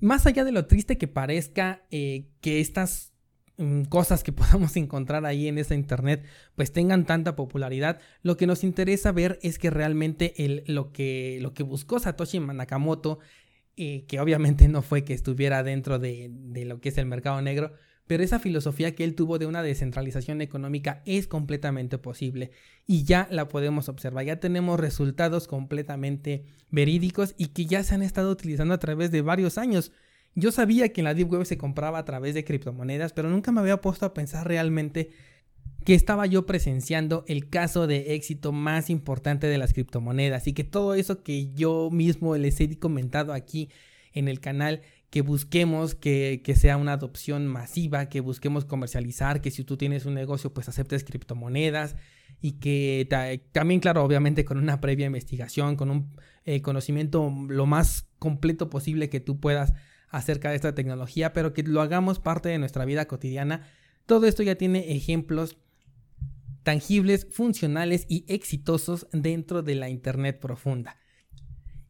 más 0.00 0.26
allá 0.26 0.44
de 0.44 0.52
lo 0.52 0.66
triste 0.66 0.98
que 0.98 1.08
parezca 1.08 1.82
eh, 1.90 2.28
que 2.40 2.60
estas 2.60 3.12
mm, 3.56 3.82
cosas 3.84 4.22
que 4.22 4.32
podamos 4.32 4.76
encontrar 4.76 5.26
ahí 5.26 5.48
en 5.48 5.58
esa 5.58 5.74
internet 5.74 6.24
pues 6.54 6.72
tengan 6.72 7.06
tanta 7.06 7.36
popularidad, 7.36 8.00
lo 8.22 8.36
que 8.36 8.46
nos 8.46 8.64
interesa 8.64 9.12
ver 9.12 9.38
es 9.42 9.58
que 9.58 9.70
realmente 9.70 10.44
el, 10.44 10.64
lo, 10.66 10.92
que, 10.92 11.38
lo 11.40 11.54
que 11.54 11.62
buscó 11.62 11.98
Satoshi 11.98 12.40
Nakamoto, 12.40 13.18
eh, 13.76 14.04
que 14.06 14.20
obviamente 14.20 14.68
no 14.68 14.82
fue 14.82 15.04
que 15.04 15.14
estuviera 15.14 15.62
dentro 15.62 15.98
de, 15.98 16.30
de 16.30 16.64
lo 16.64 16.80
que 16.80 16.90
es 16.90 16.98
el 16.98 17.06
mercado 17.06 17.40
negro, 17.42 17.72
pero 18.06 18.22
esa 18.22 18.38
filosofía 18.38 18.94
que 18.94 19.04
él 19.04 19.14
tuvo 19.14 19.38
de 19.38 19.46
una 19.46 19.62
descentralización 19.62 20.40
económica 20.40 21.02
es 21.06 21.26
completamente 21.26 21.98
posible 21.98 22.50
y 22.86 23.04
ya 23.04 23.28
la 23.30 23.48
podemos 23.48 23.88
observar, 23.88 24.24
ya 24.24 24.40
tenemos 24.40 24.78
resultados 24.78 25.48
completamente 25.48 26.44
verídicos 26.70 27.34
y 27.36 27.48
que 27.48 27.66
ya 27.66 27.82
se 27.82 27.94
han 27.94 28.02
estado 28.02 28.30
utilizando 28.30 28.74
a 28.74 28.78
través 28.78 29.10
de 29.10 29.22
varios 29.22 29.58
años. 29.58 29.92
Yo 30.34 30.52
sabía 30.52 30.92
que 30.92 31.00
en 31.00 31.06
la 31.06 31.14
Deep 31.14 31.32
Web 31.32 31.46
se 31.46 31.58
compraba 31.58 31.98
a 31.98 32.04
través 32.04 32.34
de 32.34 32.44
criptomonedas, 32.44 33.12
pero 33.12 33.30
nunca 33.30 33.52
me 33.52 33.60
había 33.60 33.80
puesto 33.80 34.06
a 34.06 34.14
pensar 34.14 34.46
realmente 34.46 35.10
que 35.84 35.94
estaba 35.94 36.26
yo 36.26 36.46
presenciando 36.46 37.24
el 37.28 37.48
caso 37.48 37.86
de 37.86 38.14
éxito 38.14 38.52
más 38.52 38.90
importante 38.90 39.46
de 39.46 39.56
las 39.56 39.72
criptomonedas 39.72 40.46
y 40.46 40.52
que 40.52 40.64
todo 40.64 40.94
eso 40.94 41.22
que 41.22 41.52
yo 41.54 41.90
mismo 41.90 42.36
les 42.36 42.60
he 42.60 42.78
comentado 42.78 43.32
aquí 43.32 43.70
en 44.12 44.28
el 44.28 44.40
canal 44.40 44.82
que 45.10 45.22
busquemos 45.22 45.94
que, 45.94 46.42
sea 46.56 46.76
una 46.76 46.94
adopción 46.94 47.46
masiva, 47.46 48.08
que 48.08 48.20
busquemos 48.20 48.64
comercializar, 48.64 49.40
que 49.40 49.50
si 49.50 49.64
tú 49.64 49.76
tienes 49.76 50.04
un 50.04 50.14
negocio 50.14 50.52
pues 50.52 50.68
aceptes 50.68 51.04
criptomonedas 51.04 51.96
y 52.40 52.52
que 52.52 53.08
también 53.52 53.80
claro 53.80 54.04
obviamente 54.04 54.44
con 54.44 54.58
una 54.58 54.80
previa 54.80 55.06
investigación, 55.06 55.76
con 55.76 55.90
un 55.90 56.16
eh, 56.44 56.60
conocimiento 56.60 57.32
lo 57.48 57.66
más 57.66 58.08
completo 58.18 58.68
posible 58.68 59.08
que 59.08 59.20
tú 59.20 59.40
puedas 59.40 59.72
acerca 60.08 60.50
de 60.50 60.56
esta 60.56 60.74
tecnología, 60.74 61.32
pero 61.32 61.52
que 61.52 61.62
lo 61.62 61.80
hagamos 61.80 62.18
parte 62.18 62.48
de 62.48 62.58
nuestra 62.58 62.84
vida 62.84 63.06
cotidiana. 63.06 63.66
Todo 64.06 64.26
esto 64.26 64.42
ya 64.42 64.56
tiene 64.56 64.92
ejemplos 64.94 65.56
tangibles, 66.62 67.28
funcionales 67.30 68.06
y 68.08 68.24
exitosos 68.28 69.06
dentro 69.12 69.62
de 69.62 69.76
la 69.76 69.88
Internet 69.88 70.40
profunda. 70.40 70.98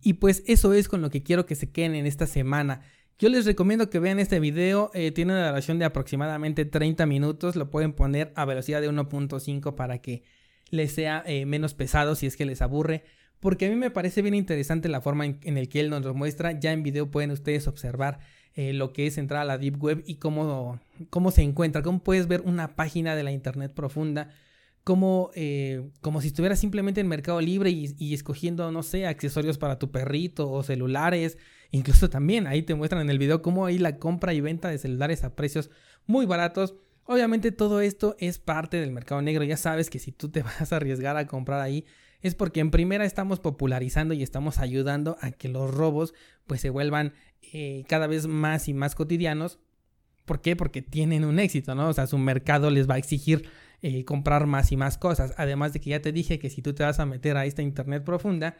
Y 0.03 0.15
pues 0.15 0.43
eso 0.47 0.73
es 0.75 0.89
con 0.89 1.01
lo 1.01 1.11
que 1.11 1.23
quiero 1.23 1.47
que 1.47 1.55
se 1.55 1.71
queden 1.71 1.95
en 1.95 2.07
esta 2.07 2.27
semana. 2.27 2.83
Yo 3.19 3.31
les 3.31 3.47
recomiendo 3.47 3.89
que 3.89 3.99
vean 3.99 4.19
este 4.19 4.41
video, 4.41 4.91
eh, 4.93 5.11
tiene 5.11 5.33
una 5.33 5.49
duración 5.49 5.79
de 5.79 5.87
aproximadamente 5.87 6.67
30 6.67 7.07
minutos, 7.07 7.57
lo 7.57 7.71
pueden 7.71 7.95
poner 7.95 8.31
a 8.37 8.45
velocidad 8.45 8.83
de 8.83 8.91
1.5 8.91 9.75
para 9.75 10.03
que 10.03 10.23
les 10.71 10.93
sea 10.93 11.23
eh, 11.25 11.47
menos 11.47 11.73
pesado 11.73 12.15
si 12.15 12.27
es 12.27 12.37
que 12.37 12.45
les 12.45 12.61
aburre, 12.61 13.05
porque 13.41 13.67
a 13.67 13.69
mí 13.71 13.77
me 13.77 13.91
parece 13.91 14.21
bien 14.21 14.35
interesante 14.35 14.91
la 14.91 15.01
forma 15.01 15.25
en, 15.25 15.39
en 15.45 15.57
el 15.57 15.71
que 15.71 15.81
él 15.81 15.89
nos 15.89 16.05
lo 16.05 16.13
muestra, 16.13 16.61
ya 16.61 16.73
en 16.73 16.83
video 16.83 17.11
pueden 17.11 17.31
ustedes 17.31 17.67
observar 17.69 18.19
eh, 18.55 18.75
lo 18.75 18.93
que 18.93 19.07
es 19.07 19.17
entrar 19.17 19.41
a 19.41 19.45
la 19.47 19.57
Deep 19.57 19.83
Web 19.83 20.05
y 20.07 20.17
cómo, 20.17 20.79
cómo 21.09 21.31
se 21.31 21.41
encuentra, 21.41 21.81
cómo 21.81 22.01
puedes 22.01 22.29
ver 22.29 22.43
una 22.43 22.77
página 22.77 23.17
de 23.17 23.23
la 23.23 23.33
Internet 23.33 23.73
profunda, 23.73 24.29
como, 24.85 25.31
como 26.01 26.21
si 26.21 26.29
estuvieras 26.29 26.61
simplemente 26.61 27.01
en 27.01 27.09
Mercado 27.09 27.41
Libre 27.41 27.71
y, 27.71 28.15
escogiendo, 28.15 28.71
no 28.71 28.85
sé, 28.85 29.07
accesorios 29.07 29.59
para 29.59 29.81
tu 29.81 29.91
perrito 29.91 30.49
o 30.49 30.63
celulares. 30.63 31.39
Incluso 31.71 32.11
también 32.11 32.47
ahí 32.47 32.63
te 32.63 32.75
muestran 32.75 33.03
en 33.03 33.11
el 33.11 33.19
video 33.19 33.43
cómo 33.43 33.67
hay 33.67 33.79
la 33.79 33.99
compra 33.99 34.35
y 34.35 34.41
venta 34.41 34.69
de 34.69 34.79
celulares 34.79 35.25
a 35.25 35.35
precios 35.35 35.71
muy 36.07 36.27
baratos. 36.27 36.75
Obviamente 37.05 37.53
todo 37.53 37.81
esto 37.81 38.17
es 38.19 38.39
parte 38.39 38.81
del 38.81 38.93
mercado 38.93 39.23
negro. 39.23 39.45
Ya 39.45 39.57
sabes 39.57 39.91
que 39.91 39.99
si 39.99 40.13
tú 40.13 40.29
te 40.31 40.43
vas 40.45 40.73
a 40.73 40.77
arriesgar 40.77 41.17
a 41.17 41.27
comprar 41.27 41.61
ahí, 41.61 41.85
es 42.23 42.35
porque 42.35 42.61
en 42.61 42.71
primera 42.71 43.05
estamos 43.05 43.41
popularizando 43.41 44.15
y 44.15 44.23
estamos 44.23 44.59
ayudando 44.59 45.17
a 45.21 45.31
que 45.33 45.49
los 45.49 45.73
robos 45.73 46.15
pues 46.47 46.61
se 46.61 46.71
vuelvan 46.71 47.13
eh, 47.53 47.85
cada 47.89 48.07
vez 48.07 48.27
más 48.27 48.69
y 48.69 48.75
más 48.75 48.95
cotidianos. 48.95 49.59
¿Por 50.25 50.41
qué? 50.41 50.57
Porque 50.57 50.83
tienen 50.83 51.25
un 51.25 51.39
éxito, 51.39 51.75
¿no? 51.75 51.89
O 51.89 51.93
sea, 51.93 52.07
su 52.07 52.19
mercado 52.19 52.71
les 52.71 52.91
va 52.91 52.95
a 52.95 52.99
exigir 52.99 53.49
eh, 53.83 54.05
comprar 54.05 54.47
más 54.47 54.73
y 54.73 54.77
más 54.77 54.99
cosas. 54.99 55.35
Además 55.37 55.73
de 55.73 55.81
que 55.81 55.91
ya 55.91 56.01
te 56.01 56.11
dije 56.11 56.39
que 56.39 56.51
si 56.51 56.63
tú 56.63 56.75
te 56.75 56.83
vas 56.83 56.99
a 56.99 57.07
meter 57.07 57.37
a 57.37 57.47
esta 57.47 57.63
internet 57.63 58.03
profunda, 58.03 58.57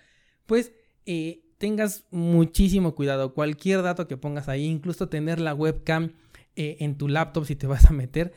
pues 0.47 0.73
eh, 1.07 1.46
tengas 1.59 2.05
muchísimo 2.11 2.95
cuidado. 2.95 3.35
Cualquier 3.35 3.83
dato 3.83 4.09
que 4.09 4.17
pongas 4.17 4.49
ahí, 4.49 4.65
incluso 4.65 5.09
tener 5.09 5.41
la 5.41 5.55
webcam 5.55 6.13
en 6.57 6.97
tu 6.97 7.09
laptop 7.09 7.45
si 7.45 7.57
te 7.57 7.67
vas 7.67 7.87
a 7.87 7.93
meter, 7.93 8.33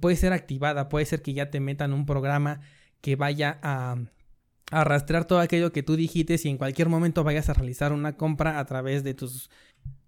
puede 0.00 0.16
ser 0.16 0.32
activada, 0.32 0.88
puede 0.88 1.06
ser 1.06 1.22
que 1.22 1.32
ya 1.32 1.50
te 1.50 1.60
metan 1.60 1.92
un 1.92 2.06
programa 2.06 2.60
que 3.00 3.16
vaya 3.16 3.58
a 3.62 3.96
arrastrar 4.70 5.26
todo 5.26 5.40
aquello 5.40 5.72
que 5.72 5.82
tú 5.82 5.96
dijiste 5.96 6.36
y 6.42 6.48
en 6.48 6.58
cualquier 6.58 6.88
momento 6.88 7.24
vayas 7.24 7.48
a 7.48 7.54
realizar 7.54 7.92
una 7.92 8.16
compra 8.16 8.58
a 8.58 8.64
través 8.64 9.04
de 9.04 9.14
tus 9.14 9.50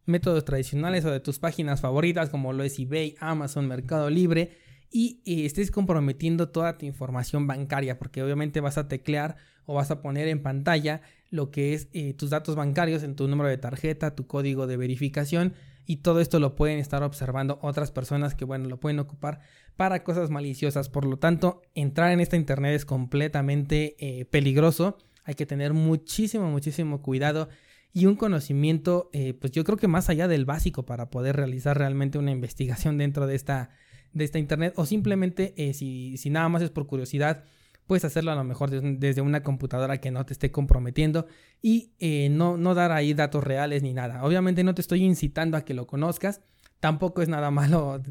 métodos 0.07 0.45
tradicionales 0.45 1.05
o 1.05 1.11
de 1.11 1.21
tus 1.21 1.39
páginas 1.39 1.81
favoritas 1.81 2.31
como 2.31 2.53
lo 2.53 2.65
es 2.65 2.79
eBay, 2.79 3.17
Amazon, 3.21 3.69
Mercado 3.69 4.09
Libre 4.09 4.57
y 4.91 5.21
eh, 5.27 5.45
estés 5.45 5.71
comprometiendo 5.71 6.49
toda 6.49 6.79
tu 6.79 6.87
información 6.87 7.47
bancaria 7.47 7.99
porque 7.99 8.23
obviamente 8.23 8.61
vas 8.61 8.79
a 8.79 8.89
teclear 8.89 9.37
o 9.67 9.75
vas 9.75 9.91
a 9.91 10.01
poner 10.01 10.29
en 10.29 10.43
pantalla 10.43 11.03
lo 11.31 11.51
que 11.51 11.75
es 11.75 11.89
eh, 11.93 12.15
tus 12.15 12.31
datos 12.31 12.57
bancarios 12.57 13.03
en 13.03 13.17
tu 13.17 13.29
número 13.29 13.49
de 13.49 13.59
tarjeta, 13.59 14.15
tu 14.15 14.27
código 14.27 14.67
de 14.67 14.77
verificación 14.77 15.55
y 15.85 15.97
todo 15.99 16.21
esto 16.21 16.41
lo 16.41 16.57
pueden 16.57 16.79
estar 16.79 17.03
observando 17.03 17.59
otras 17.63 17.91
personas 17.91 18.35
que 18.35 18.45
bueno 18.45 18.69
lo 18.69 18.79
pueden 18.79 18.99
ocupar 18.99 19.41
para 19.77 20.03
cosas 20.03 20.31
maliciosas. 20.31 20.89
Por 20.89 21.05
lo 21.05 21.19
tanto 21.19 21.63
entrar 21.75 22.13
en 22.13 22.21
esta 22.21 22.37
internet 22.37 22.75
es 22.75 22.85
completamente 22.85 23.97
eh, 23.99 24.25
peligroso. 24.25 24.99
Hay 25.25 25.35
que 25.35 25.47
tener 25.47 25.73
muchísimo 25.73 26.51
muchísimo 26.51 27.03
cuidado 27.03 27.49
y 27.93 28.07
un 28.07 28.17
conocimiento 28.17 29.11
eh, 29.13 29.35
pues 29.35 29.53
yo 29.53 29.65
creo 29.65 29.79
que 29.79 29.89
más 29.89 30.09
allá 30.09 30.29
del 30.29 30.45
básico 30.45 30.85
para 30.85 31.11
poder 31.11 31.37
realizar 31.37 31.79
realmente 31.79 32.19
una 32.19 32.31
investigación 32.31 32.99
dentro 32.99 33.27
de 33.27 33.35
esta 33.35 33.71
de 34.13 34.25
esta 34.25 34.39
internet 34.39 34.73
o 34.77 34.87
simplemente 34.87 35.55
si, 35.75 36.17
si 36.17 36.31
nada 36.31 36.49
más 36.49 36.63
es 36.63 36.71
por 36.71 36.87
curiosidad 36.87 37.45
puedes 37.87 38.05
hacerlo 38.05 38.33
a 38.33 38.35
lo 38.35 38.45
mejor 38.45 38.71
desde 38.71 39.21
una 39.21 39.43
computadora 39.43 39.99
que 39.99 40.11
no 40.11 40.25
te 40.27 40.33
esté 40.33 40.51
comprometiendo 40.51 41.27
y 41.63 41.93
eh, 41.99 42.29
no, 42.31 42.57
no 42.57 42.75
dar 42.75 42.93
ahí 42.93 43.15
datos 43.15 43.45
reales 43.45 43.83
ni 43.83 43.93
nada. 43.93 44.25
Obviamente 44.25 44.65
no 44.65 44.75
te 44.75 44.81
estoy 44.81 45.05
incitando 45.05 45.57
a 45.57 45.65
que 45.65 45.75
lo 45.75 45.87
conozcas, 45.87 46.41
tampoco 46.81 47.23
es 47.23 47.29
nada 47.29 47.51
malo 47.53 48.03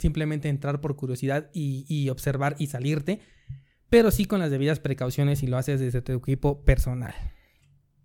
simplemente 0.00 0.48
entrar 0.48 0.80
por 0.80 0.96
curiosidad 0.96 1.50
y, 1.52 2.08
observar 2.08 2.56
y 2.58 2.66
salirte, 2.68 3.20
pero 3.88 4.10
sí 4.10 4.24
con 4.24 4.40
las 4.40 4.50
debidas 4.50 4.80
precauciones 4.80 5.42
y 5.42 5.46
lo 5.46 5.58
haces 5.58 5.78
desde 5.78 6.00
tu 6.00 6.12
equipo 6.12 6.64
personal. 6.64 7.14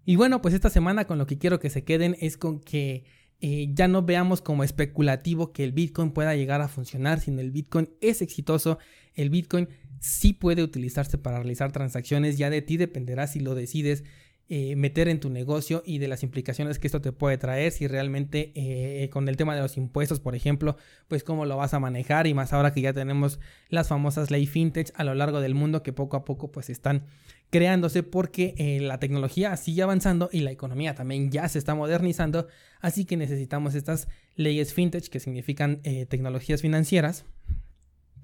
Y 0.03 0.17
bueno, 0.17 0.41
pues 0.41 0.53
esta 0.53 0.69
semana 0.69 1.05
con 1.05 1.17
lo 1.17 1.25
que 1.25 1.37
quiero 1.37 1.59
que 1.59 1.69
se 1.69 1.83
queden 1.83 2.15
es 2.19 2.37
con 2.37 2.59
que 2.59 3.05
eh, 3.39 3.69
ya 3.73 3.87
no 3.87 4.03
veamos 4.03 4.41
como 4.41 4.63
especulativo 4.63 5.51
que 5.51 5.63
el 5.63 5.71
Bitcoin 5.71 6.11
pueda 6.11 6.35
llegar 6.35 6.61
a 6.61 6.67
funcionar, 6.67 7.21
sino 7.21 7.41
el 7.41 7.51
Bitcoin 7.51 7.89
es 8.01 8.21
exitoso, 8.21 8.77
el 9.13 9.29
Bitcoin 9.29 9.69
sí 10.05 10.33
puede 10.33 10.61
utilizarse 10.61 11.17
para 11.17 11.37
realizar 11.37 11.71
transacciones, 11.71 12.37
ya 12.37 12.51
de 12.51 12.61
ti 12.61 12.77
dependerá 12.77 13.25
si 13.25 13.39
lo 13.39 13.55
decides 13.55 14.03
eh, 14.47 14.75
meter 14.75 15.07
en 15.07 15.19
tu 15.19 15.31
negocio 15.31 15.81
y 15.83 15.97
de 15.97 16.07
las 16.07 16.21
implicaciones 16.21 16.77
que 16.77 16.87
esto 16.87 17.01
te 17.01 17.11
puede 17.11 17.39
traer, 17.39 17.71
si 17.71 17.87
realmente 17.87 18.51
eh, 18.53 19.09
con 19.09 19.27
el 19.27 19.35
tema 19.35 19.55
de 19.55 19.61
los 19.61 19.77
impuestos, 19.77 20.19
por 20.19 20.35
ejemplo, 20.35 20.77
pues 21.07 21.23
cómo 21.23 21.47
lo 21.47 21.57
vas 21.57 21.73
a 21.73 21.79
manejar 21.79 22.27
y 22.27 22.35
más 22.35 22.53
ahora 22.53 22.71
que 22.71 22.81
ya 22.81 22.93
tenemos 22.93 23.39
las 23.69 23.87
famosas 23.87 24.29
ley 24.29 24.45
fintech 24.45 24.91
a 24.93 25.03
lo 25.03 25.15
largo 25.15 25.41
del 25.41 25.55
mundo 25.55 25.81
que 25.81 25.91
poco 25.91 26.17
a 26.17 26.23
poco 26.23 26.51
pues 26.51 26.69
están 26.69 27.05
creándose 27.49 28.03
porque 28.03 28.53
eh, 28.59 28.81
la 28.81 28.99
tecnología 28.99 29.57
sigue 29.57 29.81
avanzando 29.81 30.29
y 30.31 30.41
la 30.41 30.51
economía 30.51 30.93
también 30.93 31.31
ya 31.31 31.49
se 31.49 31.57
está 31.57 31.73
modernizando, 31.73 32.47
así 32.79 33.05
que 33.05 33.17
necesitamos 33.17 33.73
estas 33.73 34.07
leyes 34.35 34.71
fintech 34.71 35.09
que 35.09 35.19
significan 35.19 35.81
tecnologías 36.07 36.61
financieras 36.61 37.25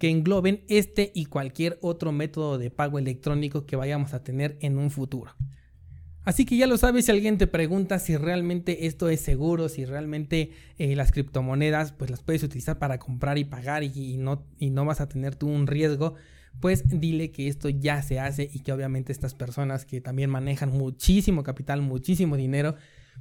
que 0.01 0.09
engloben 0.09 0.63
este 0.67 1.11
y 1.13 1.25
cualquier 1.25 1.77
otro 1.79 2.11
método 2.11 2.57
de 2.57 2.71
pago 2.71 2.97
electrónico 2.97 3.67
que 3.67 3.75
vayamos 3.75 4.15
a 4.15 4.23
tener 4.23 4.57
en 4.59 4.79
un 4.79 4.89
futuro. 4.89 5.35
Así 6.23 6.43
que 6.43 6.57
ya 6.57 6.65
lo 6.65 6.79
sabes, 6.79 7.05
si 7.05 7.11
alguien 7.11 7.37
te 7.37 7.45
pregunta 7.45 7.99
si 7.99 8.17
realmente 8.17 8.87
esto 8.87 9.09
es 9.09 9.21
seguro, 9.21 9.69
si 9.69 9.85
realmente 9.85 10.53
eh, 10.79 10.95
las 10.95 11.11
criptomonedas 11.11 11.91
pues 11.91 12.09
las 12.09 12.23
puedes 12.23 12.41
utilizar 12.41 12.79
para 12.79 12.97
comprar 12.97 13.37
y 13.37 13.43
pagar 13.43 13.83
y, 13.83 14.17
no, 14.17 14.43
y 14.57 14.71
no 14.71 14.85
vas 14.85 15.01
a 15.01 15.07
tener 15.07 15.35
tú 15.35 15.47
un 15.49 15.67
riesgo, 15.67 16.15
pues 16.59 16.81
dile 16.89 17.31
que 17.31 17.47
esto 17.47 17.69
ya 17.69 18.01
se 18.01 18.19
hace 18.19 18.49
y 18.51 18.61
que 18.61 18.73
obviamente 18.73 19.11
estas 19.11 19.35
personas 19.35 19.85
que 19.85 20.01
también 20.01 20.31
manejan 20.31 20.71
muchísimo 20.71 21.43
capital, 21.43 21.83
muchísimo 21.83 22.37
dinero, 22.37 22.73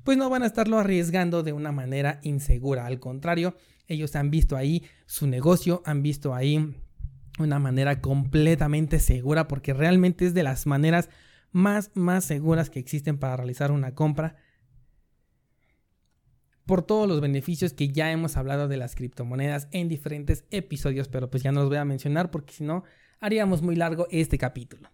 pues 0.03 0.17
no 0.17 0.31
van 0.31 0.45
a 0.45 0.47
estarlo 0.47 0.79
arriesgando 0.79 1.43
de 1.43 1.53
una 1.53 1.73
manera 1.73 2.21
insegura. 2.23 2.87
Al 2.87 3.01
contrario, 3.01 3.55
ellos 3.91 4.17
han 4.17 4.31
visto 4.31 4.57
ahí 4.57 4.85
su 5.07 5.27
negocio, 5.27 5.83
han 5.85 6.03
visto 6.03 6.35
ahí 6.35 6.75
una 7.39 7.59
manera 7.59 8.01
completamente 8.01 9.01
segura 9.01 9.49
porque 9.49 9.75
realmente 9.75 10.27
es 10.27 10.35
de 10.35 10.43
las 10.43 10.67
maneras 10.67 11.11
más, 11.53 11.91
más 11.95 12.25
seguras 12.25 12.71
que 12.71 12.79
existen 12.79 13.19
para 13.19 13.37
realizar 13.37 13.73
una 13.73 13.95
compra 13.95 14.37
por 16.67 16.83
todos 16.83 17.09
los 17.09 17.21
beneficios 17.21 17.73
que 17.73 17.89
ya 17.89 18.13
hemos 18.13 18.37
hablado 18.37 18.69
de 18.69 18.77
las 18.77 18.95
criptomonedas 18.95 19.67
en 19.73 19.89
diferentes 19.89 20.45
episodios, 20.53 21.09
pero 21.09 21.29
pues 21.29 21.43
ya 21.43 21.51
no 21.51 21.61
los 21.61 21.69
voy 21.69 21.79
a 21.79 21.85
mencionar 21.85 22.31
porque 22.31 22.55
si 22.55 22.63
no 22.63 22.85
haríamos 23.19 23.61
muy 23.61 23.75
largo 23.75 24.07
este 24.11 24.39
capítulo. 24.39 24.89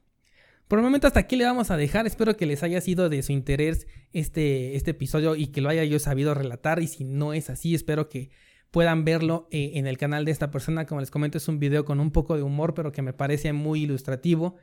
Por 0.69 0.79
el 0.79 0.85
momento 0.85 1.07
hasta 1.07 1.21
aquí 1.21 1.37
le 1.37 1.45
vamos 1.45 1.71
a 1.71 1.77
dejar, 1.77 2.07
espero 2.07 2.37
que 2.37 2.47
les 2.47 2.63
haya 2.63 2.81
sido 2.81 3.09
de 3.09 3.23
su 3.23 3.33
interés 3.33 3.87
este, 4.13 4.75
este 4.75 4.93
episodio 4.93 5.37
y 5.37 5.49
que 5.49 5.61
lo 5.61 5.69
haya 5.69 5.85
yo 5.85 5.99
sabido 5.99 6.35
relatar 6.35 6.83
y 6.83 6.89
si 6.89 7.05
no 7.05 7.35
es 7.35 7.51
así 7.51 7.75
espero 7.75 8.09
que 8.09 8.31
puedan 8.71 9.05
verlo 9.05 9.49
eh, 9.51 9.73
en 9.75 9.87
el 9.87 9.99
canal 9.99 10.25
de 10.25 10.33
esta 10.33 10.51
persona. 10.51 10.87
Como 10.87 11.01
les 11.01 11.11
comento, 11.11 11.39
es 11.39 11.49
un 11.49 11.59
video 11.59 11.85
con 11.85 12.01
un 12.01 12.11
poco 12.11 12.37
de 12.37 12.43
humor, 12.43 12.75
pero 12.75 12.93
que 12.93 13.03
me 13.03 13.13
parece 13.13 13.53
muy 13.53 13.83
ilustrativo 13.83 14.57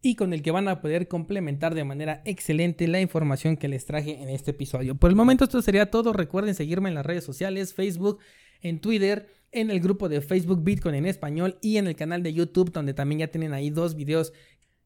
y 0.00 0.14
con 0.14 0.32
el 0.32 0.42
que 0.42 0.50
van 0.50 0.68
a 0.68 0.80
poder 0.80 1.08
complementar 1.08 1.74
de 1.74 1.84
manera 1.84 2.22
excelente 2.24 2.86
la 2.86 3.00
información 3.00 3.56
que 3.56 3.68
les 3.68 3.84
traje 3.84 4.22
en 4.22 4.28
este 4.28 4.52
episodio. 4.52 4.94
Por 4.94 5.10
el 5.10 5.16
momento 5.16 5.44
esto 5.44 5.60
sería 5.62 5.90
todo. 5.90 6.12
Recuerden 6.12 6.54
seguirme 6.54 6.88
en 6.88 6.94
las 6.94 7.06
redes 7.06 7.24
sociales, 7.24 7.74
Facebook, 7.74 8.18
en 8.60 8.80
Twitter, 8.80 9.28
en 9.50 9.70
el 9.70 9.80
grupo 9.80 10.08
de 10.08 10.20
Facebook 10.20 10.62
Bitcoin 10.62 10.94
en 10.94 11.06
español 11.06 11.58
y 11.62 11.78
en 11.78 11.86
el 11.86 11.96
canal 11.96 12.22
de 12.22 12.32
YouTube 12.32 12.72
donde 12.72 12.94
también 12.94 13.20
ya 13.20 13.28
tienen 13.28 13.52
ahí 13.52 13.70
dos 13.70 13.94
videos 13.94 14.32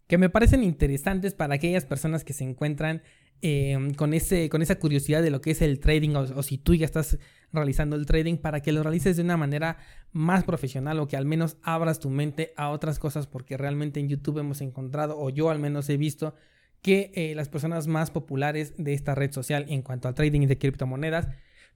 que 0.07 0.19
me 0.19 0.31
parecen 0.31 0.63
interesantes 0.63 1.35
para 1.35 1.55
aquellas 1.55 1.85
personas 1.85 2.25
que 2.25 2.33
se 2.33 2.45
encuentran 2.45 3.03
Em, 3.45 3.93
con, 3.95 4.15
ese, 4.15 4.49
con 4.49 4.63
esa 4.63 4.79
curiosidad 4.79 5.21
de 5.21 5.31
lo 5.31 5.41
que 5.41 5.51
es 5.51 5.63
el 5.63 5.81
trading 5.81 6.15
o, 6.15 6.43
si 6.45 6.59
tú 6.59 6.77
ya 6.77 6.85
estás 6.85 7.19
realizando 7.53 7.97
el 7.97 8.07
trading 8.07 8.37
para 8.37 8.61
que 8.61 8.71
lo 8.71 8.85
realices 8.85 9.17
de 9.17 9.25
una 9.25 9.37
manera 9.37 9.79
más 10.13 10.45
profesional 10.45 11.01
o 11.01 11.09
que 11.09 11.17
al 11.17 11.27
menos 11.27 11.57
abras 11.65 11.99
tu 11.99 12.09
mente 12.09 12.53
a 12.57 12.71
otras 12.71 13.01
cosas 13.01 13.27
porque 13.27 13.57
realmente 13.57 13.99
en 13.99 14.09
YouTube 14.09 14.39
hemos 14.39 14.61
encontrado 14.61 15.19
o 15.19 15.29
yo 15.29 15.51
al 15.51 15.59
menos 15.59 15.89
he 15.89 15.97
visto 15.97 16.37
que 16.83 17.11
eh, 17.15 17.35
las 17.35 17.49
personas 17.49 17.89
más 17.89 18.13
populares 18.13 18.75
de 18.77 18.95
esta 18.95 19.17
red 19.17 19.33
social 19.33 19.67
en 19.69 19.83
cuanto 19.83 20.07
al 20.07 20.15
trading 20.15 20.47
de 20.47 20.59
criptomonedas 20.59 21.27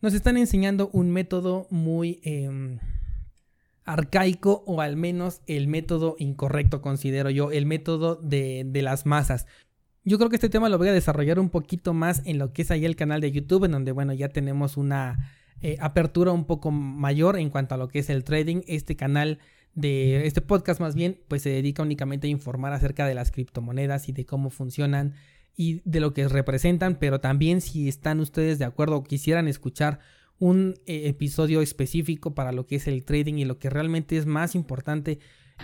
nos 0.01 0.14
están 0.14 0.37
enseñando 0.37 0.88
un 0.92 1.11
método 1.11 1.66
muy 1.71 2.21
em, 2.23 2.79
arcaico 3.85 4.62
o 4.66 4.81
al 4.81 4.97
menos 4.97 5.40
el 5.49 5.66
método 5.66 6.14
incorrecto 6.21 6.81
considero 6.81 7.31
yo, 7.31 7.51
el 7.51 7.66
método 7.66 8.14
de, 8.14 8.64
de 8.64 8.83
las 8.83 9.05
masas. 9.05 9.47
Yo 10.07 10.19
creo 10.19 10.31
que 10.31 10.37
este 10.37 10.49
tema 10.49 10.69
lo 10.69 10.79
voy 10.79 10.87
a 10.87 10.92
desarrollar 10.92 11.40
un 11.40 11.51
poquito 11.51 11.92
más 11.92 12.23
en 12.27 12.38
lo 12.38 12.53
que 12.53 12.62
es 12.62 12.71
ahí 12.71 12.85
el 12.85 12.95
canal 12.95 13.21
de 13.21 13.33
YouTube, 13.33 13.64
en 13.64 13.73
donde, 13.73 13.90
bueno, 13.90 14.12
ya 14.12 14.29
tenemos 14.29 14.77
una 14.77 15.33
eh, 15.62 15.77
apertura 15.81 16.31
un 16.31 16.45
poco 16.45 16.71
mayor 16.71 17.37
en 17.37 17.51
cuanto 17.51 17.75
a 17.75 17.79
lo 17.79 17.88
que 17.88 17.99
es 17.99 18.09
el 18.09 18.23
trading. 18.23 18.62
Este 18.69 18.95
canal 18.95 19.40
de 19.75 20.25
este 20.29 20.42
podcast 20.42 20.81
más 20.81 20.95
bien, 20.95 21.19
pues 21.27 21.42
se 21.42 21.51
dedica 21.51 21.83
únicamente 21.83 22.29
a 22.29 22.31
informar 22.31 22.73
acerca 22.73 23.05
de 23.05 23.16
las 23.16 23.33
criptomonedas 23.33 24.09
y 24.09 24.12
de 24.12 24.25
cómo 24.25 24.51
funcionan 24.51 25.14
y 25.57 25.83
de 25.85 25.99
lo 25.99 26.14
que 26.14 26.29
representan, 26.29 27.01
pero 27.01 27.19
también 27.19 27.61
si 27.61 27.88
están 27.88 28.21
ustedes 28.21 28.61
de 28.61 28.64
acuerdo 28.64 28.95
o 28.95 29.03
quisieran 29.03 29.49
escuchar 29.49 29.99
un 30.38 30.75
eh, 30.87 31.09
episodio 31.09 31.62
específico 31.62 32.33
para 32.33 32.53
lo 32.53 32.64
que 32.64 32.77
es 32.77 32.87
el 32.87 33.05
trading 33.05 33.38
y 33.38 33.45
lo 33.45 33.59
que 33.59 33.71
realmente 33.71 34.16
es 34.16 34.27
más 34.27 34.55
importante 34.55 35.19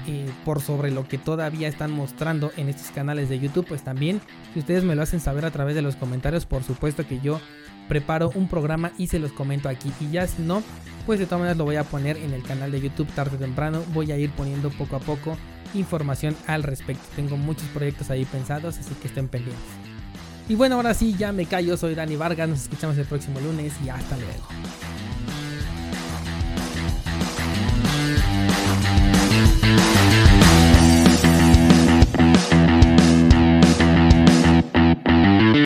eh, 0.07 0.31
por 0.45 0.61
sobre 0.61 0.91
lo 0.91 1.07
que 1.07 1.19
todavía 1.19 1.69
están 1.69 1.93
mostrando 1.93 2.53
en 2.57 2.69
estos 2.69 2.91
canales 2.91 3.29
de 3.29 3.39
YouTube, 3.39 3.67
pues 3.67 3.83
también 3.83 4.21
si 4.53 4.61
ustedes 4.61 4.85
me 4.85 4.95
lo 4.95 5.03
hacen 5.03 5.21
saber 5.21 5.45
a 5.45 5.51
través 5.51 5.75
de 5.75 5.83
los 5.83 5.97
comentarios, 5.97 6.47
por 6.47 6.65
supuesto 6.65 7.07
que 7.07 7.21
yo 7.21 7.41
preparo 7.89 8.31
un 8.35 8.49
programa 8.49 8.93
y 8.99 9.09
se 9.09 9.19
los 9.19 9.33
comento 9.33 9.69
aquí. 9.69 9.93
Y 10.01 10.11
ya 10.11 10.27
si 10.27 10.43
no, 10.43 10.63
pues 11.07 11.19
de 11.19 11.27
todas 11.27 11.41
maneras 11.41 11.59
lo 11.59 11.65
voy 11.65 11.77
a 11.77 11.85
poner 11.85 12.17
en 12.17 12.33
el 12.33 12.43
canal 12.43 12.73
de 12.73 12.81
YouTube 12.81 13.13
tarde 13.15 13.37
o 13.37 13.39
temprano. 13.39 13.83
Voy 13.93 14.13
a 14.13 14.19
ir 14.19 14.31
poniendo 14.31 14.71
poco 14.71 14.97
a 14.97 15.01
poco 15.01 15.37
información 15.75 16.37
al 16.47 16.63
respecto. 16.63 17.05
Tengo 17.17 17.37
muchos 17.37 17.67
proyectos 17.69 18.11
ahí 18.11 18.25
pensados, 18.25 18.79
así 18.79 18.95
que 18.95 19.09
estén 19.09 19.29
pendientes. 19.29 19.65
Y 20.49 20.55
bueno, 20.55 20.77
ahora 20.77 20.95
sí, 20.95 21.15
ya 21.17 21.33
me 21.33 21.47
callo. 21.47 21.77
Soy 21.77 21.95
Dani 21.95 22.17
Vargas. 22.17 22.49
Nos 22.49 22.63
escuchamos 22.63 22.99
el 22.99 23.07
próximo 23.07 23.41
lunes 23.41 23.73
y 23.85 23.89
hasta 23.89 24.17
luego. 24.17 25.12